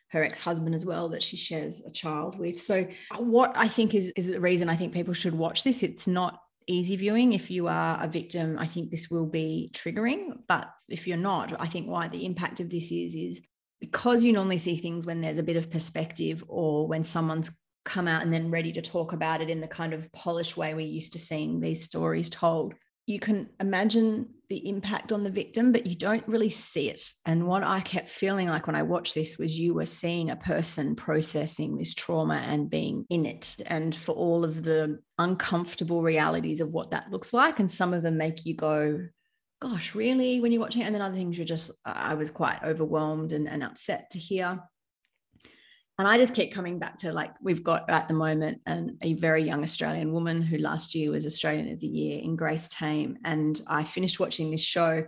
her 0.10 0.24
ex-husband 0.24 0.76
as 0.76 0.86
well 0.86 1.08
that 1.10 1.24
she 1.24 1.38
shares 1.38 1.82
a 1.86 1.92
child 1.92 2.38
with 2.38 2.60
so 2.60 2.86
what 3.18 3.54
i 3.56 3.68
think 3.68 3.94
is 3.94 4.12
is 4.16 4.28
the 4.28 4.42
reason 4.42 4.68
i 4.68 4.76
think 4.76 4.94
people 4.94 5.14
should 5.14 5.36
watch 5.36 5.64
this 5.64 5.84
it's 5.84 6.08
not 6.08 6.40
easy 6.68 6.96
viewing. 6.96 7.34
If 7.34 7.52
you 7.52 7.68
are 7.68 8.02
a 8.02 8.08
victim, 8.08 8.58
I 8.58 8.66
think 8.66 8.90
this 8.90 9.10
will 9.10 9.26
be 9.26 9.72
triggering. 9.74 10.40
But 10.48 10.70
if 10.90 11.08
you're 11.08 11.18
not, 11.18 11.60
I 11.60 11.68
think 11.68 11.88
why 11.88 12.08
the 12.08 12.26
impact 12.26 12.60
of 12.60 12.70
this 12.70 12.92
is 12.92 13.16
is 13.16 13.42
because 13.80 14.24
you 14.24 14.32
normally 14.32 14.58
see 14.58 14.78
things 14.78 15.06
when 15.06 15.22
there's 15.22 15.40
a 15.40 15.44
bit 15.44 15.58
of 15.58 15.72
perspective 15.72 16.44
or 16.48 16.88
when 16.88 17.04
someone's 17.04 17.52
come 17.84 18.08
out 18.08 18.22
and 18.22 18.32
then 18.32 18.52
ready 18.52 18.72
to 18.72 18.82
talk 18.82 19.12
about 19.12 19.42
it 19.42 19.50
in 19.50 19.60
the 19.60 19.68
kind 19.68 19.94
of 19.94 20.12
polished 20.12 20.56
way 20.56 20.74
we're 20.74 20.86
used 20.86 21.14
to 21.14 21.20
seeing 21.20 21.60
these 21.60 21.84
stories 21.84 22.30
told. 22.30 22.76
You 23.08 23.20
can 23.20 23.50
imagine 23.60 24.30
the 24.48 24.70
impact 24.70 25.12
on 25.12 25.24
the 25.24 25.30
victim, 25.30 25.72
but 25.72 25.86
you 25.86 25.96
don't 25.96 26.28
really 26.28 26.50
see 26.50 26.90
it. 26.90 27.02
And 27.26 27.48
what 27.48 27.64
I 27.64 27.80
kept 27.80 28.10
feeling 28.10 28.48
like 28.48 28.68
when 28.68 28.76
I 28.76 28.84
watched 28.84 29.16
this 29.16 29.38
was 29.38 29.58
you 29.58 29.74
were 29.74 29.86
seeing 29.86 30.30
a 30.30 30.36
person 30.36 30.96
processing 30.96 31.78
this 31.78 31.94
trauma 31.94 32.36
and 32.36 32.70
being 32.70 33.06
in 33.10 33.26
it, 33.26 33.56
and 33.66 33.96
for 33.96 34.14
all 34.14 34.44
of 34.44 34.64
the 34.64 35.00
uncomfortable 35.18 36.02
realities 36.02 36.62
of 36.62 36.74
what 36.74 36.92
that 36.92 37.12
looks 37.12 37.34
like. 37.34 37.60
And 37.60 37.72
some 37.72 37.94
of 37.94 38.04
them 38.04 38.18
make 38.18 38.46
you 38.46 38.56
go, 38.56 39.08
gosh, 39.62 39.96
really? 39.96 40.40
When 40.40 40.52
you're 40.52 40.62
watching 40.62 40.82
it, 40.82 40.86
and 40.86 40.96
then 40.96 41.02
other 41.02 41.16
things, 41.16 41.38
you're 41.38 41.46
just, 41.46 41.72
I 41.86 42.16
was 42.16 42.30
quite 42.30 42.64
overwhelmed 42.64 43.32
and, 43.32 43.48
and 43.48 43.64
upset 43.64 44.10
to 44.12 44.20
hear. 44.20 44.60
And 46.02 46.08
I 46.08 46.18
just 46.18 46.34
keep 46.34 46.52
coming 46.52 46.80
back 46.80 46.98
to 47.02 47.14
like, 47.14 47.32
we've 47.44 47.64
got 47.64 47.88
at 47.88 48.08
the 48.08 48.16
moment 48.16 48.60
an, 48.66 48.98
a 49.04 49.14
very 49.14 49.44
young 49.44 49.62
Australian 49.62 50.12
woman 50.14 50.42
who 50.42 50.58
last 50.58 50.96
year 50.96 51.12
was 51.12 51.28
Australian 51.28 51.72
of 51.72 51.80
the 51.80 51.86
Year 51.86 52.20
in 52.24 52.36
Grace 52.36 52.68
Tame. 52.70 53.20
And 53.24 53.62
I 53.68 53.84
finished 53.84 54.20
watching 54.20 54.50
this 54.50 54.64
show. 54.64 55.06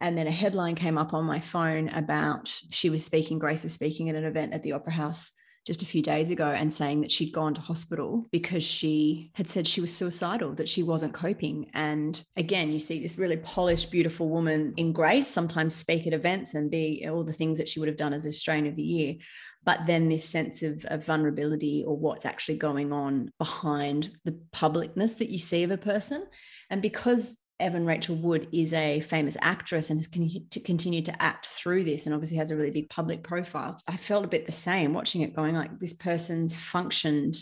And 0.00 0.16
then 0.16 0.26
a 0.26 0.30
headline 0.30 0.76
came 0.76 0.96
up 0.96 1.12
on 1.12 1.26
my 1.26 1.40
phone 1.40 1.90
about 1.90 2.48
she 2.70 2.88
was 2.88 3.04
speaking, 3.04 3.38
Grace 3.38 3.64
was 3.64 3.74
speaking 3.74 4.08
at 4.08 4.14
an 4.14 4.24
event 4.24 4.54
at 4.54 4.62
the 4.62 4.72
Opera 4.72 4.94
House 4.94 5.30
just 5.66 5.82
a 5.82 5.86
few 5.86 6.00
days 6.00 6.30
ago 6.30 6.46
and 6.48 6.72
saying 6.72 7.02
that 7.02 7.12
she'd 7.12 7.34
gone 7.34 7.52
to 7.52 7.60
hospital 7.60 8.26
because 8.32 8.64
she 8.64 9.30
had 9.34 9.46
said 9.46 9.66
she 9.66 9.82
was 9.82 9.94
suicidal, 9.94 10.54
that 10.54 10.70
she 10.70 10.82
wasn't 10.82 11.12
coping. 11.12 11.70
And 11.74 12.24
again, 12.36 12.72
you 12.72 12.80
see 12.80 13.02
this 13.02 13.18
really 13.18 13.36
polished, 13.36 13.90
beautiful 13.90 14.30
woman 14.30 14.72
in 14.78 14.94
grace 14.94 15.28
sometimes 15.28 15.74
speak 15.74 16.06
at 16.06 16.14
events 16.14 16.54
and 16.54 16.70
be 16.70 17.06
all 17.06 17.24
the 17.24 17.32
things 17.34 17.58
that 17.58 17.68
she 17.68 17.78
would 17.78 17.90
have 17.90 17.98
done 17.98 18.14
as 18.14 18.26
Australian 18.26 18.68
of 18.68 18.74
the 18.74 18.82
Year. 18.82 19.16
But 19.64 19.86
then 19.86 20.08
this 20.08 20.24
sense 20.24 20.62
of, 20.62 20.84
of 20.88 21.04
vulnerability 21.04 21.84
or 21.86 21.96
what's 21.96 22.24
actually 22.24 22.56
going 22.56 22.92
on 22.92 23.30
behind 23.38 24.10
the 24.24 24.38
publicness 24.52 25.18
that 25.18 25.28
you 25.28 25.38
see 25.38 25.62
of 25.62 25.70
a 25.70 25.76
person. 25.76 26.26
And 26.70 26.80
because 26.80 27.38
Evan 27.60 27.84
Rachel 27.84 28.16
Wood 28.16 28.48
is 28.52 28.72
a 28.72 29.00
famous 29.00 29.36
actress 29.40 29.90
and 29.90 29.98
has 29.98 30.08
con- 30.08 30.46
to 30.50 31.02
to 31.02 31.22
act 31.22 31.46
through 31.46 31.84
this 31.84 32.06
and 32.06 32.14
obviously 32.14 32.38
has 32.38 32.50
a 32.50 32.56
really 32.56 32.70
big 32.70 32.88
public 32.88 33.22
profile. 33.22 33.78
I 33.86 33.96
felt 33.96 34.24
a 34.24 34.28
bit 34.28 34.46
the 34.46 34.52
same 34.52 34.94
watching 34.94 35.20
it 35.20 35.36
going 35.36 35.54
like 35.54 35.78
this 35.78 35.92
person's 35.92 36.56
functioned 36.56 37.36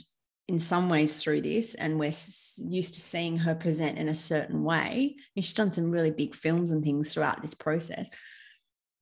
in 0.48 0.58
some 0.58 0.88
ways 0.88 1.22
through 1.22 1.42
this 1.42 1.74
and 1.74 1.98
we're 1.98 2.06
used 2.06 2.94
to 2.94 3.00
seeing 3.00 3.36
her 3.38 3.54
present 3.54 3.98
in 3.98 4.08
a 4.08 4.14
certain 4.14 4.64
way. 4.64 5.16
And 5.36 5.44
she's 5.44 5.54
done 5.54 5.72
some 5.72 5.90
really 5.90 6.10
big 6.10 6.34
films 6.34 6.72
and 6.72 6.82
things 6.82 7.12
throughout 7.12 7.42
this 7.42 7.54
process 7.54 8.08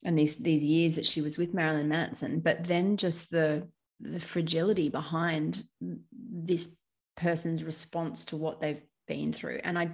and 0.07 0.17
these 0.17 0.37
these 0.37 0.65
years 0.65 0.95
that 0.95 1.05
she 1.05 1.21
was 1.21 1.37
with 1.37 1.53
Marilyn 1.53 1.89
Manson, 1.89 2.41
but 2.41 2.65
then 2.65 2.97
just 2.97 3.31
the 3.31 3.69
the 4.01 4.21
fragility 4.21 4.89
behind 4.89 5.65
this 6.11 6.71
person's 7.17 7.65
response 7.65 8.25
to 8.27 8.37
what 8.37 8.61
they've 8.61 8.83
been 9.09 9.33
through. 9.33 9.61
And 9.65 9.79
I 9.79 9.91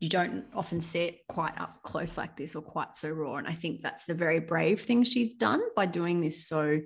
you 0.00 0.08
don't 0.08 0.46
often 0.54 0.80
see 0.80 1.02
it 1.02 1.26
quite 1.28 1.60
up 1.60 1.82
close 1.82 2.16
like 2.16 2.34
this 2.34 2.56
or 2.56 2.62
quite 2.62 2.96
so 2.96 3.10
raw. 3.10 3.36
And 3.36 3.46
I 3.46 3.52
think 3.52 3.82
that's 3.82 4.04
the 4.04 4.14
very 4.14 4.40
brave 4.40 4.80
thing 4.80 5.04
she's 5.04 5.34
done 5.34 5.62
by 5.76 5.86
doing 5.86 6.20
this 6.20 6.48
so, 6.48 6.80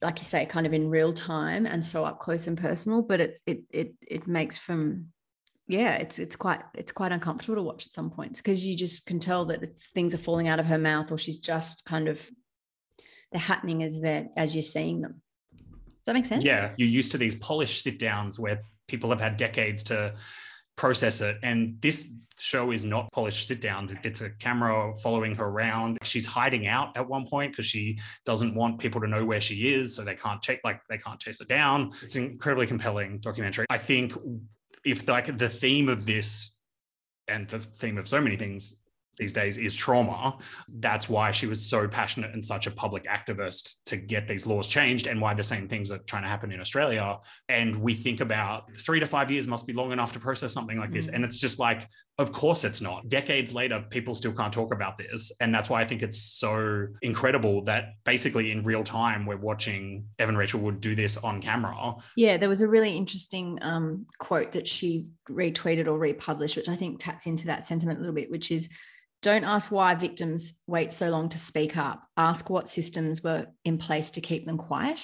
like 0.00 0.18
you 0.20 0.24
say, 0.24 0.46
kind 0.46 0.66
of 0.66 0.72
in 0.72 0.88
real 0.88 1.12
time 1.12 1.66
and 1.66 1.84
so 1.84 2.04
up 2.04 2.20
close 2.20 2.46
and 2.46 2.56
personal. 2.56 3.02
But 3.02 3.20
it 3.20 3.40
it 3.46 3.58
it 3.70 3.94
it 4.00 4.26
makes 4.28 4.56
from 4.56 5.08
yeah, 5.68 5.96
it's 5.96 6.18
it's 6.18 6.36
quite 6.36 6.60
it's 6.74 6.92
quite 6.92 7.12
uncomfortable 7.12 7.56
to 7.56 7.62
watch 7.62 7.86
at 7.86 7.92
some 7.92 8.10
points 8.10 8.40
because 8.40 8.64
you 8.64 8.76
just 8.76 9.06
can 9.06 9.18
tell 9.18 9.44
that 9.46 9.80
things 9.94 10.14
are 10.14 10.18
falling 10.18 10.48
out 10.48 10.60
of 10.60 10.66
her 10.66 10.78
mouth 10.78 11.10
or 11.12 11.18
she's 11.18 11.38
just 11.38 11.84
kind 11.84 12.08
of 12.08 12.28
they're 13.30 13.40
happening 13.40 13.82
as 13.82 14.00
they're 14.00 14.28
as 14.36 14.54
you're 14.54 14.62
seeing 14.62 15.00
them. 15.00 15.22
Does 15.52 16.06
that 16.06 16.14
make 16.14 16.26
sense? 16.26 16.44
Yeah, 16.44 16.72
you're 16.76 16.88
used 16.88 17.12
to 17.12 17.18
these 17.18 17.36
polished 17.36 17.82
sit 17.82 17.98
downs 17.98 18.38
where 18.38 18.62
people 18.88 19.08
have 19.10 19.20
had 19.20 19.36
decades 19.36 19.84
to 19.84 20.14
process 20.76 21.20
it. 21.20 21.38
And 21.42 21.80
this 21.80 22.12
show 22.38 22.72
is 22.72 22.84
not 22.84 23.10
polished 23.12 23.46
sit 23.46 23.60
downs. 23.60 23.94
It's 24.02 24.20
a 24.20 24.30
camera 24.30 24.94
following 24.96 25.34
her 25.36 25.44
around. 25.44 25.98
She's 26.02 26.26
hiding 26.26 26.66
out 26.66 26.96
at 26.96 27.08
one 27.08 27.26
point 27.26 27.52
because 27.52 27.66
she 27.66 27.98
doesn't 28.24 28.54
want 28.54 28.80
people 28.80 29.00
to 29.00 29.06
know 29.06 29.24
where 29.24 29.40
she 29.40 29.74
is. 29.74 29.94
So 29.94 30.02
they 30.02 30.16
can't 30.16 30.42
check, 30.42 30.60
like 30.64 30.80
they 30.88 30.98
can't 30.98 31.20
chase 31.20 31.38
her 31.38 31.44
down. 31.44 31.92
It's 32.02 32.16
an 32.16 32.24
incredibly 32.24 32.66
compelling 32.66 33.18
documentary. 33.18 33.66
I 33.70 33.78
think 33.78 34.14
if 34.84 35.08
like 35.08 35.36
the 35.38 35.48
theme 35.48 35.88
of 35.88 36.06
this 36.06 36.54
and 37.28 37.48
the 37.48 37.58
theme 37.58 37.98
of 37.98 38.08
so 38.08 38.20
many 38.20 38.36
things 38.36 38.76
these 39.18 39.32
days 39.32 39.58
is 39.58 39.74
trauma. 39.74 40.38
That's 40.68 41.08
why 41.08 41.32
she 41.32 41.46
was 41.46 41.64
so 41.64 41.86
passionate 41.86 42.32
and 42.32 42.44
such 42.44 42.66
a 42.66 42.70
public 42.70 43.04
activist 43.04 43.82
to 43.86 43.96
get 43.96 44.26
these 44.26 44.46
laws 44.46 44.66
changed, 44.66 45.06
and 45.06 45.20
why 45.20 45.34
the 45.34 45.42
same 45.42 45.68
things 45.68 45.92
are 45.92 45.98
trying 45.98 46.22
to 46.22 46.28
happen 46.28 46.50
in 46.52 46.60
Australia. 46.60 47.18
And 47.48 47.76
we 47.76 47.94
think 47.94 48.20
about 48.20 48.74
three 48.76 49.00
to 49.00 49.06
five 49.06 49.30
years 49.30 49.46
must 49.46 49.66
be 49.66 49.72
long 49.72 49.92
enough 49.92 50.12
to 50.14 50.20
process 50.20 50.52
something 50.52 50.78
like 50.78 50.92
this. 50.92 51.08
Mm. 51.08 51.14
And 51.14 51.24
it's 51.24 51.38
just 51.38 51.58
like, 51.58 51.88
of 52.18 52.32
course 52.32 52.64
it's 52.64 52.80
not. 52.80 53.08
Decades 53.08 53.54
later, 53.54 53.84
people 53.90 54.14
still 54.14 54.32
can't 54.32 54.52
talk 54.52 54.72
about 54.72 54.96
this. 54.96 55.32
And 55.40 55.54
that's 55.54 55.68
why 55.68 55.82
I 55.82 55.86
think 55.86 56.02
it's 56.02 56.22
so 56.22 56.86
incredible 57.02 57.64
that 57.64 57.94
basically 58.04 58.50
in 58.50 58.62
real 58.64 58.84
time, 58.84 59.26
we're 59.26 59.36
watching 59.36 60.06
Evan 60.18 60.36
Rachel 60.36 60.60
Wood 60.60 60.80
do 60.80 60.94
this 60.94 61.16
on 61.18 61.40
camera. 61.40 61.94
Yeah, 62.16 62.36
there 62.36 62.48
was 62.48 62.60
a 62.60 62.68
really 62.68 62.96
interesting 62.96 63.58
um, 63.62 64.06
quote 64.18 64.52
that 64.52 64.68
she 64.68 65.06
retweeted 65.30 65.86
or 65.86 65.98
republished, 65.98 66.56
which 66.56 66.68
I 66.68 66.76
think 66.76 67.02
taps 67.02 67.26
into 67.26 67.46
that 67.46 67.64
sentiment 67.64 67.98
a 67.98 68.00
little 68.00 68.14
bit, 68.14 68.30
which 68.30 68.50
is 68.50 68.68
don't 69.22 69.44
ask 69.44 69.70
why 69.70 69.94
victims 69.94 70.60
wait 70.66 70.92
so 70.92 71.08
long 71.08 71.28
to 71.30 71.38
speak 71.38 71.76
up. 71.76 72.02
Ask 72.16 72.50
what 72.50 72.68
systems 72.68 73.22
were 73.22 73.46
in 73.64 73.78
place 73.78 74.10
to 74.10 74.20
keep 74.20 74.46
them 74.46 74.58
quiet. 74.58 75.00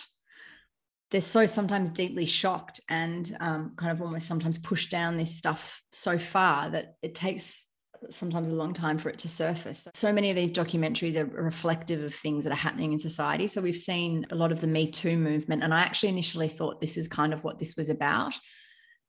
They're 1.10 1.20
so 1.20 1.46
sometimes 1.46 1.90
deeply 1.90 2.26
shocked 2.26 2.80
and 2.90 3.34
um, 3.40 3.73
kind 3.76 3.93
of 3.93 4.02
almost 4.02 4.26
sometimes 4.26 4.58
push 4.58 4.88
down 4.88 5.16
this 5.16 5.36
stuff 5.36 5.80
so 5.93 6.19
far 6.19 6.69
that 6.71 6.97
it 7.00 7.14
takes 7.14 7.64
sometimes 8.10 8.49
a 8.49 8.54
long 8.54 8.75
time 8.75 8.99
for 8.99 9.08
it 9.08 9.19
to 9.21 9.28
surface. 9.28 9.88
So 9.95 10.12
many 10.12 10.30
of 10.30 10.36
these 10.36 10.52
documentaries 10.52 11.16
are 11.16 11.25
reflective 11.25 12.02
of 12.02 12.14
things 12.14 12.45
that 12.45 12.52
are 12.52 12.56
happening 12.56 12.93
in 12.93 12.99
society. 12.99 13.49
So 13.49 13.62
we've 13.62 13.76
seen 13.76 14.26
a 14.30 14.34
lot 14.34 14.52
of 14.52 14.60
the 14.60 14.66
Me 14.66 14.90
Too 14.90 15.16
movement. 15.16 15.62
And 15.62 15.73
I 15.73 15.80
actually 15.80 16.10
initially 16.10 16.49
thought 16.49 16.80
this 16.80 16.97
is 16.97 17.08
kind 17.08 17.32
of 17.32 17.45
what 17.45 17.58
this 17.58 17.76
was 17.76 17.88
about 17.88 18.34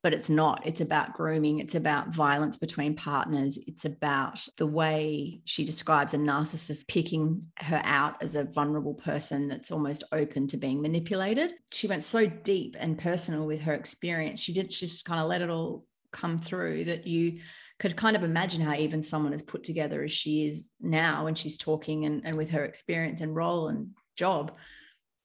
but 0.01 0.13
it's 0.13 0.29
not. 0.29 0.65
It's 0.65 0.79
about 0.79 1.13
grooming. 1.13 1.59
It's 1.59 1.75
about 1.75 2.13
violence 2.13 2.55
between 2.55 2.95
partners. 2.95 3.59
It's 3.67 3.83
about 3.83 4.47
the 4.57 4.65
way 4.65 5.41
she 5.43 5.65
describes 5.65 6.13
a 6.13 6.17
narcissist 6.17 6.87
picking 6.87 7.47
her 7.57 7.81
out 7.83 8.15
as 8.21 8.35
a 8.35 8.45
vulnerable 8.45 8.93
person 8.93 9.49
that's 9.49 9.71
almost 9.71 10.05
open 10.13 10.47
to 10.47 10.57
being 10.57 10.81
manipulated. 10.81 11.53
She 11.71 11.87
went 11.87 12.03
so 12.03 12.27
deep 12.27 12.77
and 12.79 12.97
personal 12.97 13.45
with 13.45 13.61
her 13.61 13.73
experience. 13.73 14.41
She 14.41 14.53
did, 14.53 14.71
she 14.71 14.85
just 14.85 15.03
kind 15.03 15.19
of 15.19 15.27
let 15.27 15.41
it 15.41 15.49
all 15.49 15.85
come 16.11 16.39
through 16.39 16.85
that 16.85 17.05
you 17.05 17.39
could 17.79 17.95
kind 17.95 18.15
of 18.15 18.23
imagine 18.23 18.61
how 18.61 18.75
even 18.75 19.03
someone 19.03 19.33
as 19.33 19.41
put 19.41 19.63
together 19.63 20.03
as 20.03 20.11
she 20.11 20.47
is 20.47 20.69
now 20.79 21.25
when 21.25 21.35
she's 21.35 21.57
talking 21.57 22.05
and, 22.05 22.21
and 22.25 22.35
with 22.35 22.49
her 22.49 22.65
experience 22.65 23.21
and 23.21 23.35
role 23.35 23.67
and 23.67 23.89
job 24.15 24.53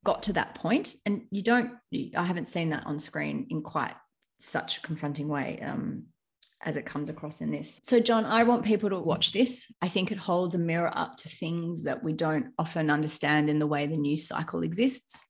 got 0.05 0.23
to 0.25 0.35
that 0.35 0.55
point 0.55 0.95
and 1.07 1.23
you 1.31 1.43
don't 1.43 1.73
i 2.15 2.23
haven't 2.23 2.49
seen 2.49 2.71
that 2.71 2.87
on 2.87 2.99
screen 2.99 3.47
in 3.49 3.63
quite 3.63 3.95
such 4.45 4.79
a 4.79 4.81
confronting 4.83 5.29
way 5.29 5.61
um, 5.63 6.05
as 6.63 6.77
it 6.77 6.87
comes 6.87 7.09
across 7.09 7.41
in 7.41 7.51
this. 7.51 7.81
So, 7.85 8.01
John, 8.01 8.25
I 8.25 8.43
want 8.43 8.65
people 8.65 8.91
to 8.91 8.99
watch 8.99 9.33
this. 9.33 9.73
I 9.83 9.89
think 9.89 10.13
it 10.13 10.19
holds 10.19 10.55
a 10.55 10.59
mirror 10.59 10.91
up 10.95 11.17
to 11.19 11.29
things 11.29 11.85
that 11.85 12.03
we 12.03 12.13
don't 12.13 12.53
often 12.59 12.91
understand 12.91 13.51
in 13.51 13.59
the 13.59 13.67
way 13.67 13.87
the 13.87 13.97
news 13.97 14.29
cycle 14.29 14.63
exists. 14.63 15.23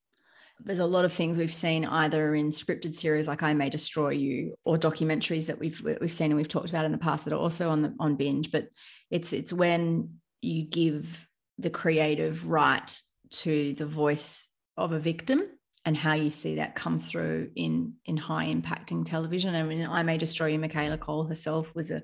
There's 0.60 0.78
a 0.78 0.86
lot 0.86 1.04
of 1.04 1.12
things 1.12 1.36
we've 1.36 1.52
seen 1.52 1.84
either 1.84 2.34
in 2.34 2.50
scripted 2.50 2.94
series 2.94 3.26
like 3.26 3.42
I 3.42 3.54
May 3.54 3.70
Destroy 3.70 4.10
You 4.10 4.54
or 4.64 4.78
documentaries 4.78 5.46
that 5.46 5.58
we've 5.58 5.82
we've 6.00 6.12
seen 6.12 6.30
and 6.30 6.36
we've 6.36 6.48
talked 6.48 6.70
about 6.70 6.84
in 6.84 6.92
the 6.92 6.98
past 6.98 7.24
that 7.24 7.34
are 7.34 7.40
also 7.40 7.70
on 7.70 7.82
the 7.82 7.94
on 7.98 8.14
binge. 8.14 8.52
But 8.52 8.68
it's 9.10 9.32
it's 9.32 9.52
when 9.52 10.20
you 10.42 10.62
give 10.62 11.28
the 11.58 11.70
creative 11.70 12.48
right 12.48 13.00
to 13.30 13.74
the 13.74 13.86
voice 13.86 14.48
of 14.76 14.92
a 14.92 14.98
victim 14.98 15.42
and 15.84 15.96
how 15.96 16.14
you 16.14 16.30
see 16.30 16.56
that 16.56 16.74
come 16.74 16.98
through 16.98 17.50
in 17.56 17.94
in 18.04 18.16
high 18.16 18.46
impacting 18.46 19.04
television. 19.04 19.54
I 19.54 19.62
mean, 19.62 19.86
I 19.86 20.02
May 20.02 20.18
Destroy 20.18 20.48
You, 20.48 20.58
Michaela 20.58 20.98
Coel 20.98 21.24
herself 21.24 21.74
was 21.74 21.90
a 21.90 22.02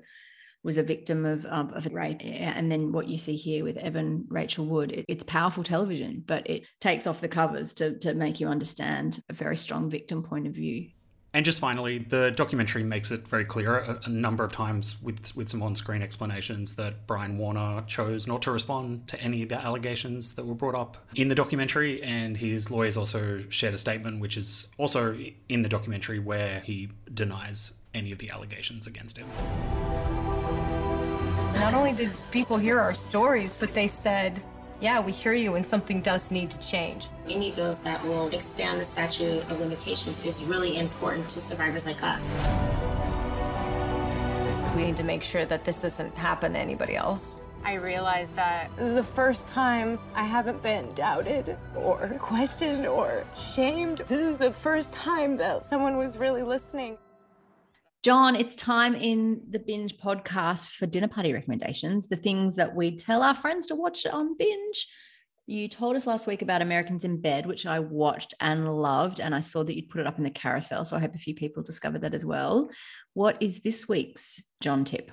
was 0.63 0.77
a 0.77 0.83
victim 0.83 1.25
of, 1.25 1.45
of 1.45 1.91
rape. 1.91 2.21
Eh, 2.21 2.53
and 2.55 2.71
then 2.71 2.91
what 2.91 3.07
you 3.07 3.17
see 3.17 3.35
here 3.35 3.63
with 3.63 3.77
Evan 3.77 4.25
Rachel 4.29 4.65
Wood, 4.65 4.91
it, 4.91 5.05
it's 5.07 5.23
powerful 5.23 5.63
television, 5.63 6.23
but 6.25 6.47
it 6.49 6.67
takes 6.79 7.07
off 7.07 7.21
the 7.21 7.27
covers 7.27 7.73
to, 7.73 7.97
to 7.99 8.13
make 8.13 8.39
you 8.39 8.47
understand 8.47 9.23
a 9.29 9.33
very 9.33 9.57
strong 9.57 9.89
victim 9.89 10.21
point 10.23 10.47
of 10.47 10.53
view. 10.53 10.89
And 11.33 11.45
just 11.45 11.61
finally, 11.61 11.97
the 11.97 12.31
documentary 12.31 12.83
makes 12.83 13.09
it 13.09 13.25
very 13.25 13.45
clear 13.45 13.77
a, 13.77 14.01
a, 14.03 14.09
number 14.09 14.43
of 14.43 14.51
times 14.51 14.97
with 15.01 15.33
with 15.33 15.47
some 15.47 15.63
on-screen 15.63 16.01
explanations 16.01 16.75
that 16.75 17.07
Brian 17.07 17.37
Warner 17.37 17.83
chose 17.87 18.27
not 18.27 18.41
to 18.41 18.51
respond 18.51 19.07
to 19.07 19.21
any 19.21 19.43
of 19.43 19.49
the 19.49 19.55
allegations 19.55 20.33
that 20.33 20.45
were 20.45 20.55
brought 20.55 20.77
up 20.77 20.97
in 21.15 21.29
the 21.29 21.35
documentary, 21.35 22.03
and 22.03 22.35
his 22.35 22.69
lawyers 22.69 22.97
also 22.97 23.39
shared 23.47 23.73
a 23.73 23.77
statement, 23.77 24.19
which 24.19 24.35
is 24.35 24.67
also 24.77 25.17
in 25.47 25.61
the 25.61 25.69
documentary, 25.69 26.19
where 26.19 26.59
he 26.59 26.89
denies 27.13 27.71
any 27.93 28.11
of 28.11 28.17
the 28.17 28.29
allegations 28.29 28.85
against 28.85 29.17
him. 29.17 29.27
Not 31.53 31.73
only 31.73 31.93
did 31.93 32.11
people 32.31 32.57
hear 32.57 32.79
our 32.79 32.93
stories, 32.93 33.53
but 33.53 33.73
they 33.73 33.87
said 33.87 34.43
yeah, 34.81 34.99
we 34.99 35.11
hear 35.11 35.33
you 35.33 35.55
and 35.55 35.65
something 35.65 36.01
does 36.01 36.31
need 36.31 36.49
to 36.49 36.59
change. 36.59 37.07
Any 37.29 37.51
bills 37.51 37.79
that 37.79 38.03
will 38.03 38.27
expand 38.29 38.79
the 38.79 38.83
statute 38.83 39.39
of 39.43 39.59
limitations 39.59 40.25
is 40.25 40.43
really 40.43 40.77
important 40.77 41.29
to 41.29 41.39
survivors 41.39 41.85
like 41.85 42.01
us. 42.01 42.35
We 44.75 44.83
need 44.83 44.97
to 44.97 45.03
make 45.03 45.21
sure 45.21 45.45
that 45.45 45.63
this 45.65 45.83
doesn't 45.83 46.15
happen 46.15 46.53
to 46.53 46.59
anybody 46.59 46.95
else. 46.95 47.41
I 47.63 47.75
realized 47.75 48.35
that 48.37 48.75
this 48.75 48.87
is 48.87 48.95
the 48.95 49.03
first 49.03 49.47
time 49.47 49.99
I 50.15 50.23
haven't 50.23 50.63
been 50.63 50.91
doubted 50.95 51.57
or 51.75 52.15
questioned 52.17 52.87
or 52.87 53.23
shamed. 53.35 53.99
This 54.07 54.21
is 54.21 54.39
the 54.39 54.51
first 54.51 54.95
time 54.95 55.37
that 55.37 55.63
someone 55.63 55.97
was 55.97 56.17
really 56.17 56.41
listening. 56.41 56.97
John, 58.03 58.35
it's 58.35 58.55
time 58.55 58.95
in 58.95 59.41
the 59.47 59.59
binge 59.59 59.97
podcast 59.97 60.69
for 60.69 60.87
dinner 60.87 61.07
party 61.07 61.33
recommendations, 61.33 62.07
the 62.07 62.15
things 62.15 62.55
that 62.55 62.75
we 62.75 62.95
tell 62.95 63.21
our 63.21 63.35
friends 63.35 63.67
to 63.67 63.75
watch 63.75 64.07
on 64.07 64.35
binge. 64.35 64.87
You 65.45 65.67
told 65.67 65.95
us 65.95 66.07
last 66.07 66.25
week 66.25 66.41
about 66.41 66.63
Americans 66.63 67.03
in 67.03 67.21
Bed, 67.21 67.45
which 67.45 67.67
I 67.67 67.77
watched 67.77 68.33
and 68.39 68.75
loved. 68.75 69.19
And 69.19 69.35
I 69.35 69.41
saw 69.41 69.63
that 69.63 69.75
you'd 69.75 69.89
put 69.89 70.01
it 70.01 70.07
up 70.07 70.17
in 70.17 70.23
the 70.23 70.31
carousel. 70.31 70.83
So 70.83 70.97
I 70.97 70.99
hope 70.99 71.13
a 71.13 71.19
few 71.19 71.35
people 71.35 71.61
discovered 71.61 72.01
that 72.01 72.15
as 72.15 72.25
well. 72.25 72.71
What 73.13 73.37
is 73.39 73.59
this 73.59 73.87
week's 73.87 74.41
John 74.61 74.83
tip? 74.83 75.11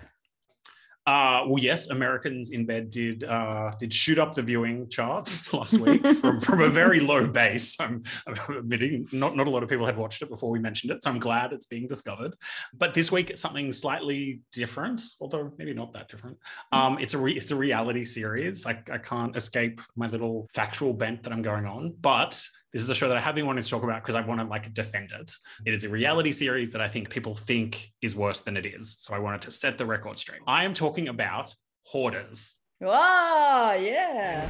Uh, 1.08 1.42
well, 1.46 1.58
yes, 1.58 1.88
Americans 1.88 2.50
in 2.50 2.66
Bed 2.66 2.90
did 2.90 3.24
uh, 3.24 3.72
did 3.78 3.94
shoot 3.94 4.18
up 4.18 4.34
the 4.34 4.42
viewing 4.42 4.86
charts 4.90 5.50
last 5.54 5.78
week 5.78 6.06
from, 6.06 6.38
from 6.38 6.60
a 6.60 6.68
very 6.68 7.00
low 7.00 7.26
base. 7.26 7.80
I'm, 7.80 8.02
I'm, 8.26 8.58
admitting 8.58 9.08
not, 9.10 9.34
not 9.34 9.46
a 9.46 9.50
lot 9.50 9.62
of 9.62 9.70
people 9.70 9.86
had 9.86 9.96
watched 9.96 10.20
it 10.20 10.28
before 10.28 10.50
we 10.50 10.58
mentioned 10.58 10.92
it, 10.92 11.02
so 11.02 11.08
I'm 11.08 11.18
glad 11.18 11.54
it's 11.54 11.64
being 11.64 11.86
discovered. 11.88 12.34
But 12.76 12.92
this 12.92 13.10
week 13.10 13.30
it's 13.30 13.40
something 13.40 13.72
slightly 13.72 14.42
different, 14.52 15.00
although 15.18 15.50
maybe 15.56 15.72
not 15.72 15.94
that 15.94 16.10
different. 16.10 16.36
Um, 16.72 16.98
it's 16.98 17.14
a 17.14 17.18
re, 17.18 17.32
it's 17.32 17.52
a 17.52 17.56
reality 17.56 18.04
series. 18.04 18.66
I, 18.66 18.78
I 18.92 18.98
can't 18.98 19.34
escape 19.34 19.80
my 19.96 20.08
little 20.08 20.46
factual 20.52 20.92
bent 20.92 21.22
that 21.22 21.32
I'm 21.32 21.40
going 21.40 21.64
on, 21.64 21.94
but 22.02 22.38
this 22.72 22.83
is 22.83 22.90
a 22.90 22.94
show 22.94 23.09
that 23.09 23.16
I 23.16 23.20
have 23.20 23.35
been 23.35 23.46
wanting 23.46 23.64
to 23.64 23.70
talk 23.70 23.83
about 23.83 24.02
because 24.02 24.14
I 24.14 24.20
want 24.20 24.40
to 24.40 24.46
like 24.46 24.72
defend 24.74 25.12
it. 25.12 25.33
It 25.64 25.72
is 25.72 25.85
a 25.85 25.88
reality 25.88 26.33
series 26.33 26.70
that 26.72 26.81
I 26.81 26.88
think 26.88 27.09
people 27.09 27.35
think 27.35 27.90
is 28.02 28.14
worse 28.14 28.40
than 28.40 28.57
it 28.57 28.66
is. 28.66 28.96
So 28.98 29.14
I 29.14 29.18
wanted 29.18 29.42
to 29.42 29.50
set 29.50 29.78
the 29.78 29.87
record 29.87 30.18
straight. 30.18 30.40
I 30.46 30.64
am 30.64 30.74
talking 30.74 31.09
about 31.09 31.54
Hoarders. 31.85 32.57
Oh, 32.83 33.76
yeah. 33.81 34.46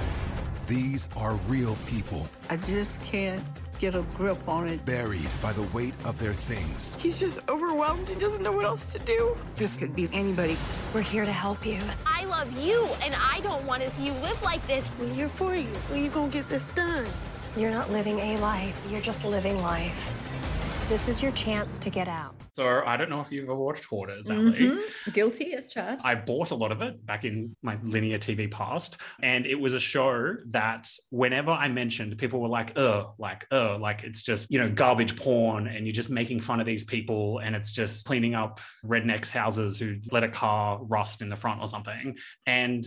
These 0.66 1.08
are 1.16 1.34
real 1.46 1.76
people. 1.86 2.28
I 2.50 2.56
just 2.56 3.00
can't 3.02 3.42
get 3.78 3.94
a 3.94 4.02
grip 4.16 4.48
on 4.48 4.68
it. 4.68 4.84
Buried 4.84 5.28
by 5.40 5.52
the 5.52 5.62
weight 5.74 5.94
of 6.04 6.18
their 6.18 6.32
things. 6.32 6.96
He's 6.98 7.18
just 7.18 7.38
overwhelmed. 7.48 8.08
He 8.08 8.16
doesn't 8.16 8.42
know 8.42 8.52
what 8.52 8.64
else 8.64 8.86
to 8.92 8.98
do. 8.98 9.36
This 9.54 9.76
could 9.76 9.94
be 9.94 10.08
anybody. 10.12 10.56
We're 10.92 11.02
here 11.02 11.24
to 11.24 11.32
help 11.32 11.64
you. 11.64 11.78
I 12.04 12.24
love 12.24 12.50
you, 12.58 12.84
and 13.02 13.14
I 13.16 13.40
don't 13.44 13.64
want 13.64 13.82
to 13.82 13.90
see 13.92 14.06
you 14.06 14.12
live 14.14 14.42
like 14.42 14.66
this. 14.66 14.84
We're 14.98 15.14
here 15.14 15.28
for 15.28 15.54
you. 15.54 15.68
When 15.90 16.02
you 16.02 16.10
gonna 16.10 16.30
get 16.30 16.48
this 16.48 16.66
done? 16.68 17.06
You're 17.56 17.70
not 17.70 17.90
living 17.90 18.18
a 18.20 18.38
life, 18.38 18.76
you're 18.90 19.00
just 19.00 19.24
living 19.24 19.60
life. 19.62 19.96
This 20.88 21.06
is 21.08 21.20
your 21.20 21.32
chance 21.32 21.76
to 21.78 21.90
get 21.90 22.08
out. 22.08 22.34
So 22.54 22.82
I 22.84 22.96
don't 22.96 23.10
know 23.10 23.20
if 23.20 23.30
you've 23.30 23.44
ever 23.44 23.54
watched 23.54 23.84
Hoarders, 23.84 24.30
Ali. 24.30 24.52
Mm-hmm. 24.52 25.10
Guilty 25.12 25.54
as 25.54 25.66
Chad. 25.66 26.00
I 26.02 26.14
bought 26.14 26.50
a 26.50 26.54
lot 26.54 26.72
of 26.72 26.80
it 26.80 27.04
back 27.04 27.24
in 27.24 27.54
my 27.62 27.78
linear 27.82 28.18
TV 28.18 28.50
past, 28.50 28.96
and 29.22 29.44
it 29.46 29.54
was 29.54 29.74
a 29.74 29.78
show 29.78 30.34
that 30.48 30.90
whenever 31.10 31.50
I 31.50 31.68
mentioned, 31.68 32.16
people 32.16 32.40
were 32.40 32.48
like, 32.48 32.76
"Oh, 32.78 33.14
like, 33.18 33.46
oh, 33.50 33.76
like 33.80 34.02
it's 34.02 34.22
just 34.22 34.50
you 34.50 34.58
know 34.58 34.68
garbage 34.68 35.14
porn, 35.14 35.66
and 35.66 35.86
you're 35.86 35.92
just 35.92 36.10
making 36.10 36.40
fun 36.40 36.58
of 36.58 36.66
these 36.66 36.84
people, 36.84 37.38
and 37.38 37.54
it's 37.54 37.70
just 37.70 38.06
cleaning 38.06 38.34
up 38.34 38.60
rednecks' 38.84 39.28
houses 39.28 39.78
who 39.78 39.98
let 40.10 40.24
a 40.24 40.28
car 40.28 40.82
rust 40.82 41.22
in 41.22 41.28
the 41.28 41.36
front 41.36 41.60
or 41.60 41.68
something." 41.68 42.16
And 42.46 42.84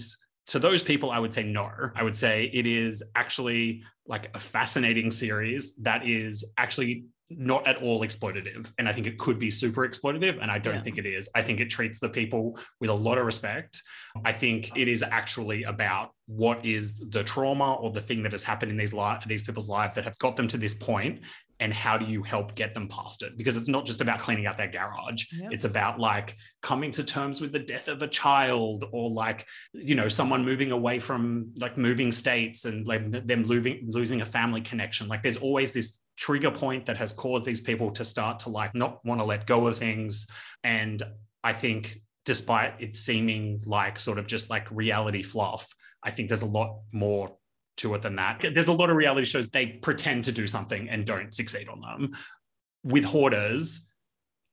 to 0.48 0.60
those 0.60 0.84
people, 0.84 1.12
I 1.12 1.20
would 1.20 1.34
say 1.34 1.44
no. 1.44 1.70
I 1.96 2.04
would 2.04 2.16
say 2.16 2.50
it 2.54 2.66
is 2.66 3.04
actually 3.16 3.84
like 4.06 4.36
a 4.36 4.40
fascinating 4.40 5.12
series 5.12 5.76
that 5.78 6.08
is 6.08 6.44
actually 6.58 7.06
not 7.38 7.68
at 7.68 7.78
all 7.78 8.02
exploitative. 8.02 8.72
And 8.78 8.88
I 8.88 8.94
think 8.94 9.08
it 9.08 9.18
could 9.18 9.40
be 9.40 9.52
super 9.52 9.88
exploitative. 9.88 10.42
And 10.42 10.52
I 10.52 10.60
don't 10.60 10.76
yeah. 10.76 10.82
think 10.82 10.98
it 10.98 11.06
is. 11.06 11.30
I 11.36 11.42
think 11.42 11.60
it 11.60 11.70
treats 11.70 12.00
the 12.00 12.10
people 12.10 12.60
with 12.80 12.90
a 12.90 12.94
lot 12.94 13.18
of 13.18 13.26
respect. 13.26 13.82
I 14.26 14.32
think 14.32 14.78
it 14.78 14.88
is 14.88 15.04
actually 15.04 15.64
about 15.64 16.12
what 16.28 16.66
is 16.66 17.00
the 17.10 17.24
trauma 17.24 17.74
or 17.76 17.92
the 17.92 18.02
thing 18.02 18.24
that 18.24 18.32
has 18.32 18.44
happened 18.44 18.72
in 18.72 18.78
these 18.78 18.94
li- 18.94 19.18
these 19.28 19.44
people's 19.44 19.70
lives 19.70 19.96
that 19.96 20.04
have 20.04 20.18
got 20.20 20.36
them 20.36 20.48
to 20.48 20.58
this 20.58 20.74
point 20.74 21.20
and 21.60 21.72
how 21.74 21.98
do 21.98 22.06
you 22.06 22.24
help 22.24 22.56
get 22.56 22.74
them 22.74 22.88
past 22.88 23.22
it 23.22 23.38
because 23.38 23.56
it's 23.56 23.68
not 23.68 23.86
just 23.86 24.02
about 24.02 24.20
cleaning 24.20 24.48
out 24.48 24.58
their 24.58 24.68
garage 24.68 25.26
yep. 25.32 25.52
it's 25.52 25.66
about 25.66 26.00
like 26.00 26.36
coming 26.62 26.90
to 26.90 27.04
terms 27.04 27.40
with 27.40 27.52
the 27.52 27.60
death 27.60 27.88
of 27.88 28.02
a 28.02 28.08
child 28.08 28.86
or 28.92 29.10
like 29.10 29.46
you 29.74 29.96
know 29.96 30.08
someone 30.08 30.44
moving 30.44 30.72
away 30.72 31.00
from 31.00 31.52
like 31.60 31.78
moving 31.78 32.12
states 32.12 32.66
and 32.66 32.88
like 32.88 33.10
them 33.12 33.44
losing 33.44 33.86
losing 33.88 34.22
a 34.22 34.26
family 34.26 34.62
connection 34.62 35.08
like 35.08 35.22
there's 35.22 35.38
always 35.38 35.74
this 35.74 36.00
trigger 36.22 36.52
point 36.52 36.86
that 36.86 36.96
has 36.96 37.12
caused 37.12 37.44
these 37.44 37.60
people 37.60 37.92
to 37.92 38.06
start 38.06 38.40
to 38.40 38.50
like 38.50 38.74
not 38.74 39.04
want 39.04 39.20
to 39.20 39.26
let 39.26 39.46
go 39.46 39.68
of 39.68 39.78
things 39.78 40.28
and 40.64 41.04
i 41.44 41.52
think 41.52 41.98
despite 42.24 42.74
it 42.80 42.96
seeming 42.96 43.62
like 43.66 43.98
sort 43.98 44.20
of 44.20 44.28
just 44.28 44.50
like 44.50 44.70
reality 44.70 45.24
fluff 45.24 45.68
i 46.04 46.12
think 46.12 46.30
there's 46.30 46.44
a 46.44 46.46
lot 46.46 46.82
more 46.94 47.36
to 47.82 47.96
it 47.96 48.02
than 48.02 48.16
that. 48.16 48.46
There's 48.54 48.68
a 48.68 48.74
lot 48.74 48.90
of 48.90 48.96
reality 48.96 49.26
shows 49.26 49.50
they 49.50 49.68
pretend 49.68 50.24
to 50.26 50.32
do 50.32 50.48
something 50.48 50.90
and 50.90 51.06
don't 51.06 51.34
succeed 51.34 51.68
on 51.68 51.82
them. 51.82 52.12
With 52.84 53.04
Hoarders, 53.04 53.88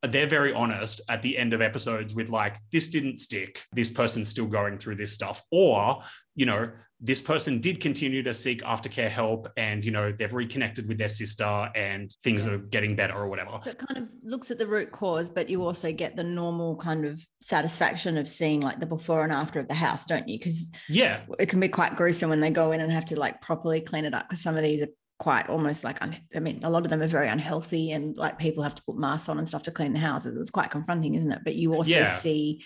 they're 0.03 0.29
very 0.29 0.53
honest 0.53 1.01
at 1.09 1.23
the 1.23 1.37
end 1.37 1.53
of 1.53 1.61
episodes 1.61 2.15
with 2.15 2.31
like 2.31 2.57
this 2.71 2.89
didn't 2.89 3.19
stick. 3.19 3.65
This 3.73 3.91
person's 3.91 4.29
still 4.29 4.47
going 4.47 4.79
through 4.79 4.97
this 4.97 5.13
stuff. 5.13 5.43
Or 5.51 6.03
you 6.35 6.47
know 6.47 6.71
this 7.01 7.21
person 7.21 7.61
did 7.61 7.81
continue 7.81 8.23
to 8.25 8.35
seek 8.35 8.63
aftercare 8.63 9.09
help 9.09 9.49
and 9.57 9.85
you 9.85 9.91
know 9.91 10.13
they've 10.13 10.33
reconnected 10.33 10.89
with 10.89 10.99
their 10.99 11.09
sister 11.09 11.69
and 11.75 12.13
things 12.25 12.47
yeah. 12.47 12.53
are 12.53 12.59
getting 12.59 12.97
better 12.97 13.15
or 13.15 13.29
whatever. 13.29 13.59
So 13.63 13.71
it 13.71 13.79
kind 13.79 13.99
of 13.99 14.09
looks 14.23 14.51
at 14.51 14.59
the 14.59 14.67
root 14.67 14.91
cause 14.93 15.31
but 15.31 15.49
you 15.49 15.65
also 15.65 15.93
get 15.93 16.17
the 16.17 16.25
normal 16.25 16.77
kind 16.77 17.05
of 17.05 17.21
satisfaction 17.41 18.19
of 18.19 18.29
seeing 18.29 18.61
like 18.61 18.81
the 18.81 18.87
before 18.87 19.23
and 19.23 19.33
after 19.33 19.61
of 19.61 19.69
the 19.69 19.75
house 19.75 20.05
don't 20.07 20.29
you? 20.29 20.39
Because 20.39 20.73
yeah. 20.89 21.21
it 21.39 21.49
can 21.49 21.61
be 21.61 21.69
quite 21.69 21.97
gruesome 21.97 22.31
when 22.31 22.41
they 22.41 22.51
go 22.51 22.73
in 22.73 22.81
and 22.81 22.91
have 22.91 23.07
to 23.07 23.19
like 23.19 23.41
properly 23.41 23.81
clean 23.81 24.05
it 24.05 24.15
up 24.15 24.29
because 24.29 24.43
some 24.43 24.57
of 24.57 24.63
these 24.63 24.83
are 24.83 24.89
quite 25.19 25.49
almost 25.49 25.83
like 25.83 26.01
un- 26.01 26.17
I 26.35 26.39
mean 26.39 26.61
a 26.63 26.71
lot 26.71 26.85
of 26.85 26.91
them 26.91 27.03
are 27.03 27.09
very 27.09 27.29
unhealthy 27.29 27.91
and 27.91 28.17
like 28.17 28.39
people 28.39 28.63
have 28.63 28.77
to 28.77 28.83
put 28.85 28.97
masks 28.97 29.29
on 29.29 29.39
and 29.39 29.49
stuff 29.49 29.65
to 29.65 29.71
clean 29.71 29.93
the 29.93 29.99
houses. 29.99 30.37
It's 30.37 30.51
quite 30.51 30.71
confronting 30.71 31.15
isn't 31.15 31.33
it? 31.33 31.41
But 31.45 31.57
you 31.57 31.75
also 31.75 31.99
yeah. 31.99 32.05
see 32.05 32.65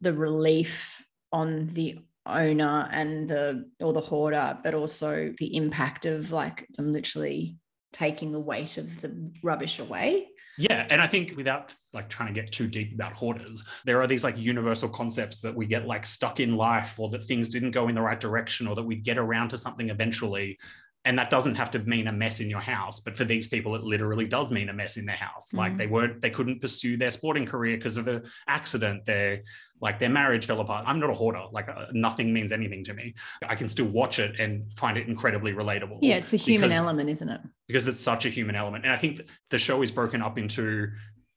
the 0.00 0.12
relief 0.12 1.04
on 1.32 1.68
the 1.72 2.00
owner 2.26 2.88
and 2.92 3.28
the 3.28 3.68
or 3.80 3.92
the 3.92 4.00
hoarder 4.00 4.58
but 4.62 4.74
also 4.74 5.32
the 5.38 5.56
impact 5.56 6.06
of 6.06 6.30
like 6.30 6.66
them 6.76 6.92
literally 6.92 7.56
taking 7.92 8.32
the 8.32 8.40
weight 8.40 8.78
of 8.78 9.00
the 9.00 9.32
rubbish 9.42 9.78
away. 9.78 10.28
Yeah 10.58 10.86
and 10.90 11.00
i 11.00 11.06
think 11.06 11.32
without 11.34 11.74
like 11.94 12.10
trying 12.10 12.32
to 12.32 12.40
get 12.40 12.52
too 12.52 12.68
deep 12.68 12.92
about 12.92 13.14
hoarders 13.14 13.64
there 13.86 14.02
are 14.02 14.06
these 14.06 14.22
like 14.22 14.36
universal 14.36 14.88
concepts 14.88 15.40
that 15.40 15.54
we 15.54 15.64
get 15.64 15.86
like 15.86 16.04
stuck 16.04 16.40
in 16.40 16.56
life 16.56 17.00
or 17.00 17.08
that 17.08 17.24
things 17.24 17.48
didn't 17.48 17.70
go 17.70 17.88
in 17.88 17.94
the 17.94 18.02
right 18.02 18.20
direction 18.20 18.68
or 18.68 18.74
that 18.74 18.82
we'd 18.82 19.02
get 19.02 19.16
around 19.16 19.48
to 19.48 19.56
something 19.56 19.88
eventually 19.88 20.58
and 21.04 21.18
that 21.18 21.30
doesn't 21.30 21.56
have 21.56 21.70
to 21.70 21.78
mean 21.80 22.06
a 22.06 22.12
mess 22.12 22.40
in 22.40 22.48
your 22.48 22.60
house 22.60 23.00
but 23.00 23.16
for 23.16 23.24
these 23.24 23.48
people 23.48 23.74
it 23.74 23.82
literally 23.82 24.26
does 24.26 24.52
mean 24.52 24.68
a 24.68 24.72
mess 24.72 24.96
in 24.96 25.04
their 25.04 25.16
house. 25.16 25.46
Mm-hmm. 25.48 25.58
like 25.58 25.76
they 25.76 25.86
weren't 25.86 26.20
they 26.20 26.30
couldn't 26.30 26.60
pursue 26.60 26.96
their 26.96 27.10
sporting 27.10 27.46
career 27.46 27.76
because 27.76 27.96
of 27.96 28.08
an 28.08 28.24
accident. 28.48 29.04
Their 29.06 29.42
like 29.80 29.98
their 29.98 30.10
marriage 30.10 30.46
fell 30.46 30.60
apart. 30.60 30.84
I'm 30.86 31.00
not 31.00 31.10
a 31.10 31.14
hoarder. 31.14 31.42
Like 31.50 31.68
uh, 31.68 31.86
nothing 31.92 32.32
means 32.32 32.52
anything 32.52 32.84
to 32.84 32.94
me. 32.94 33.14
I 33.46 33.56
can 33.56 33.66
still 33.66 33.86
watch 33.86 34.20
it 34.20 34.38
and 34.38 34.72
find 34.76 34.96
it 34.96 35.08
incredibly 35.08 35.52
relatable. 35.52 35.98
Yeah 36.02 36.16
it's 36.16 36.28
the 36.28 36.36
human 36.36 36.68
because, 36.68 36.78
element 36.78 37.10
isn't 37.10 37.28
it? 37.28 37.40
because 37.66 37.88
it's 37.88 38.00
such 38.00 38.26
a 38.26 38.28
human 38.28 38.54
element. 38.54 38.84
And 38.84 38.92
i 38.92 38.96
think 38.96 39.22
the 39.50 39.58
show 39.58 39.82
is 39.82 39.90
broken 39.90 40.22
up 40.22 40.38
into 40.38 40.88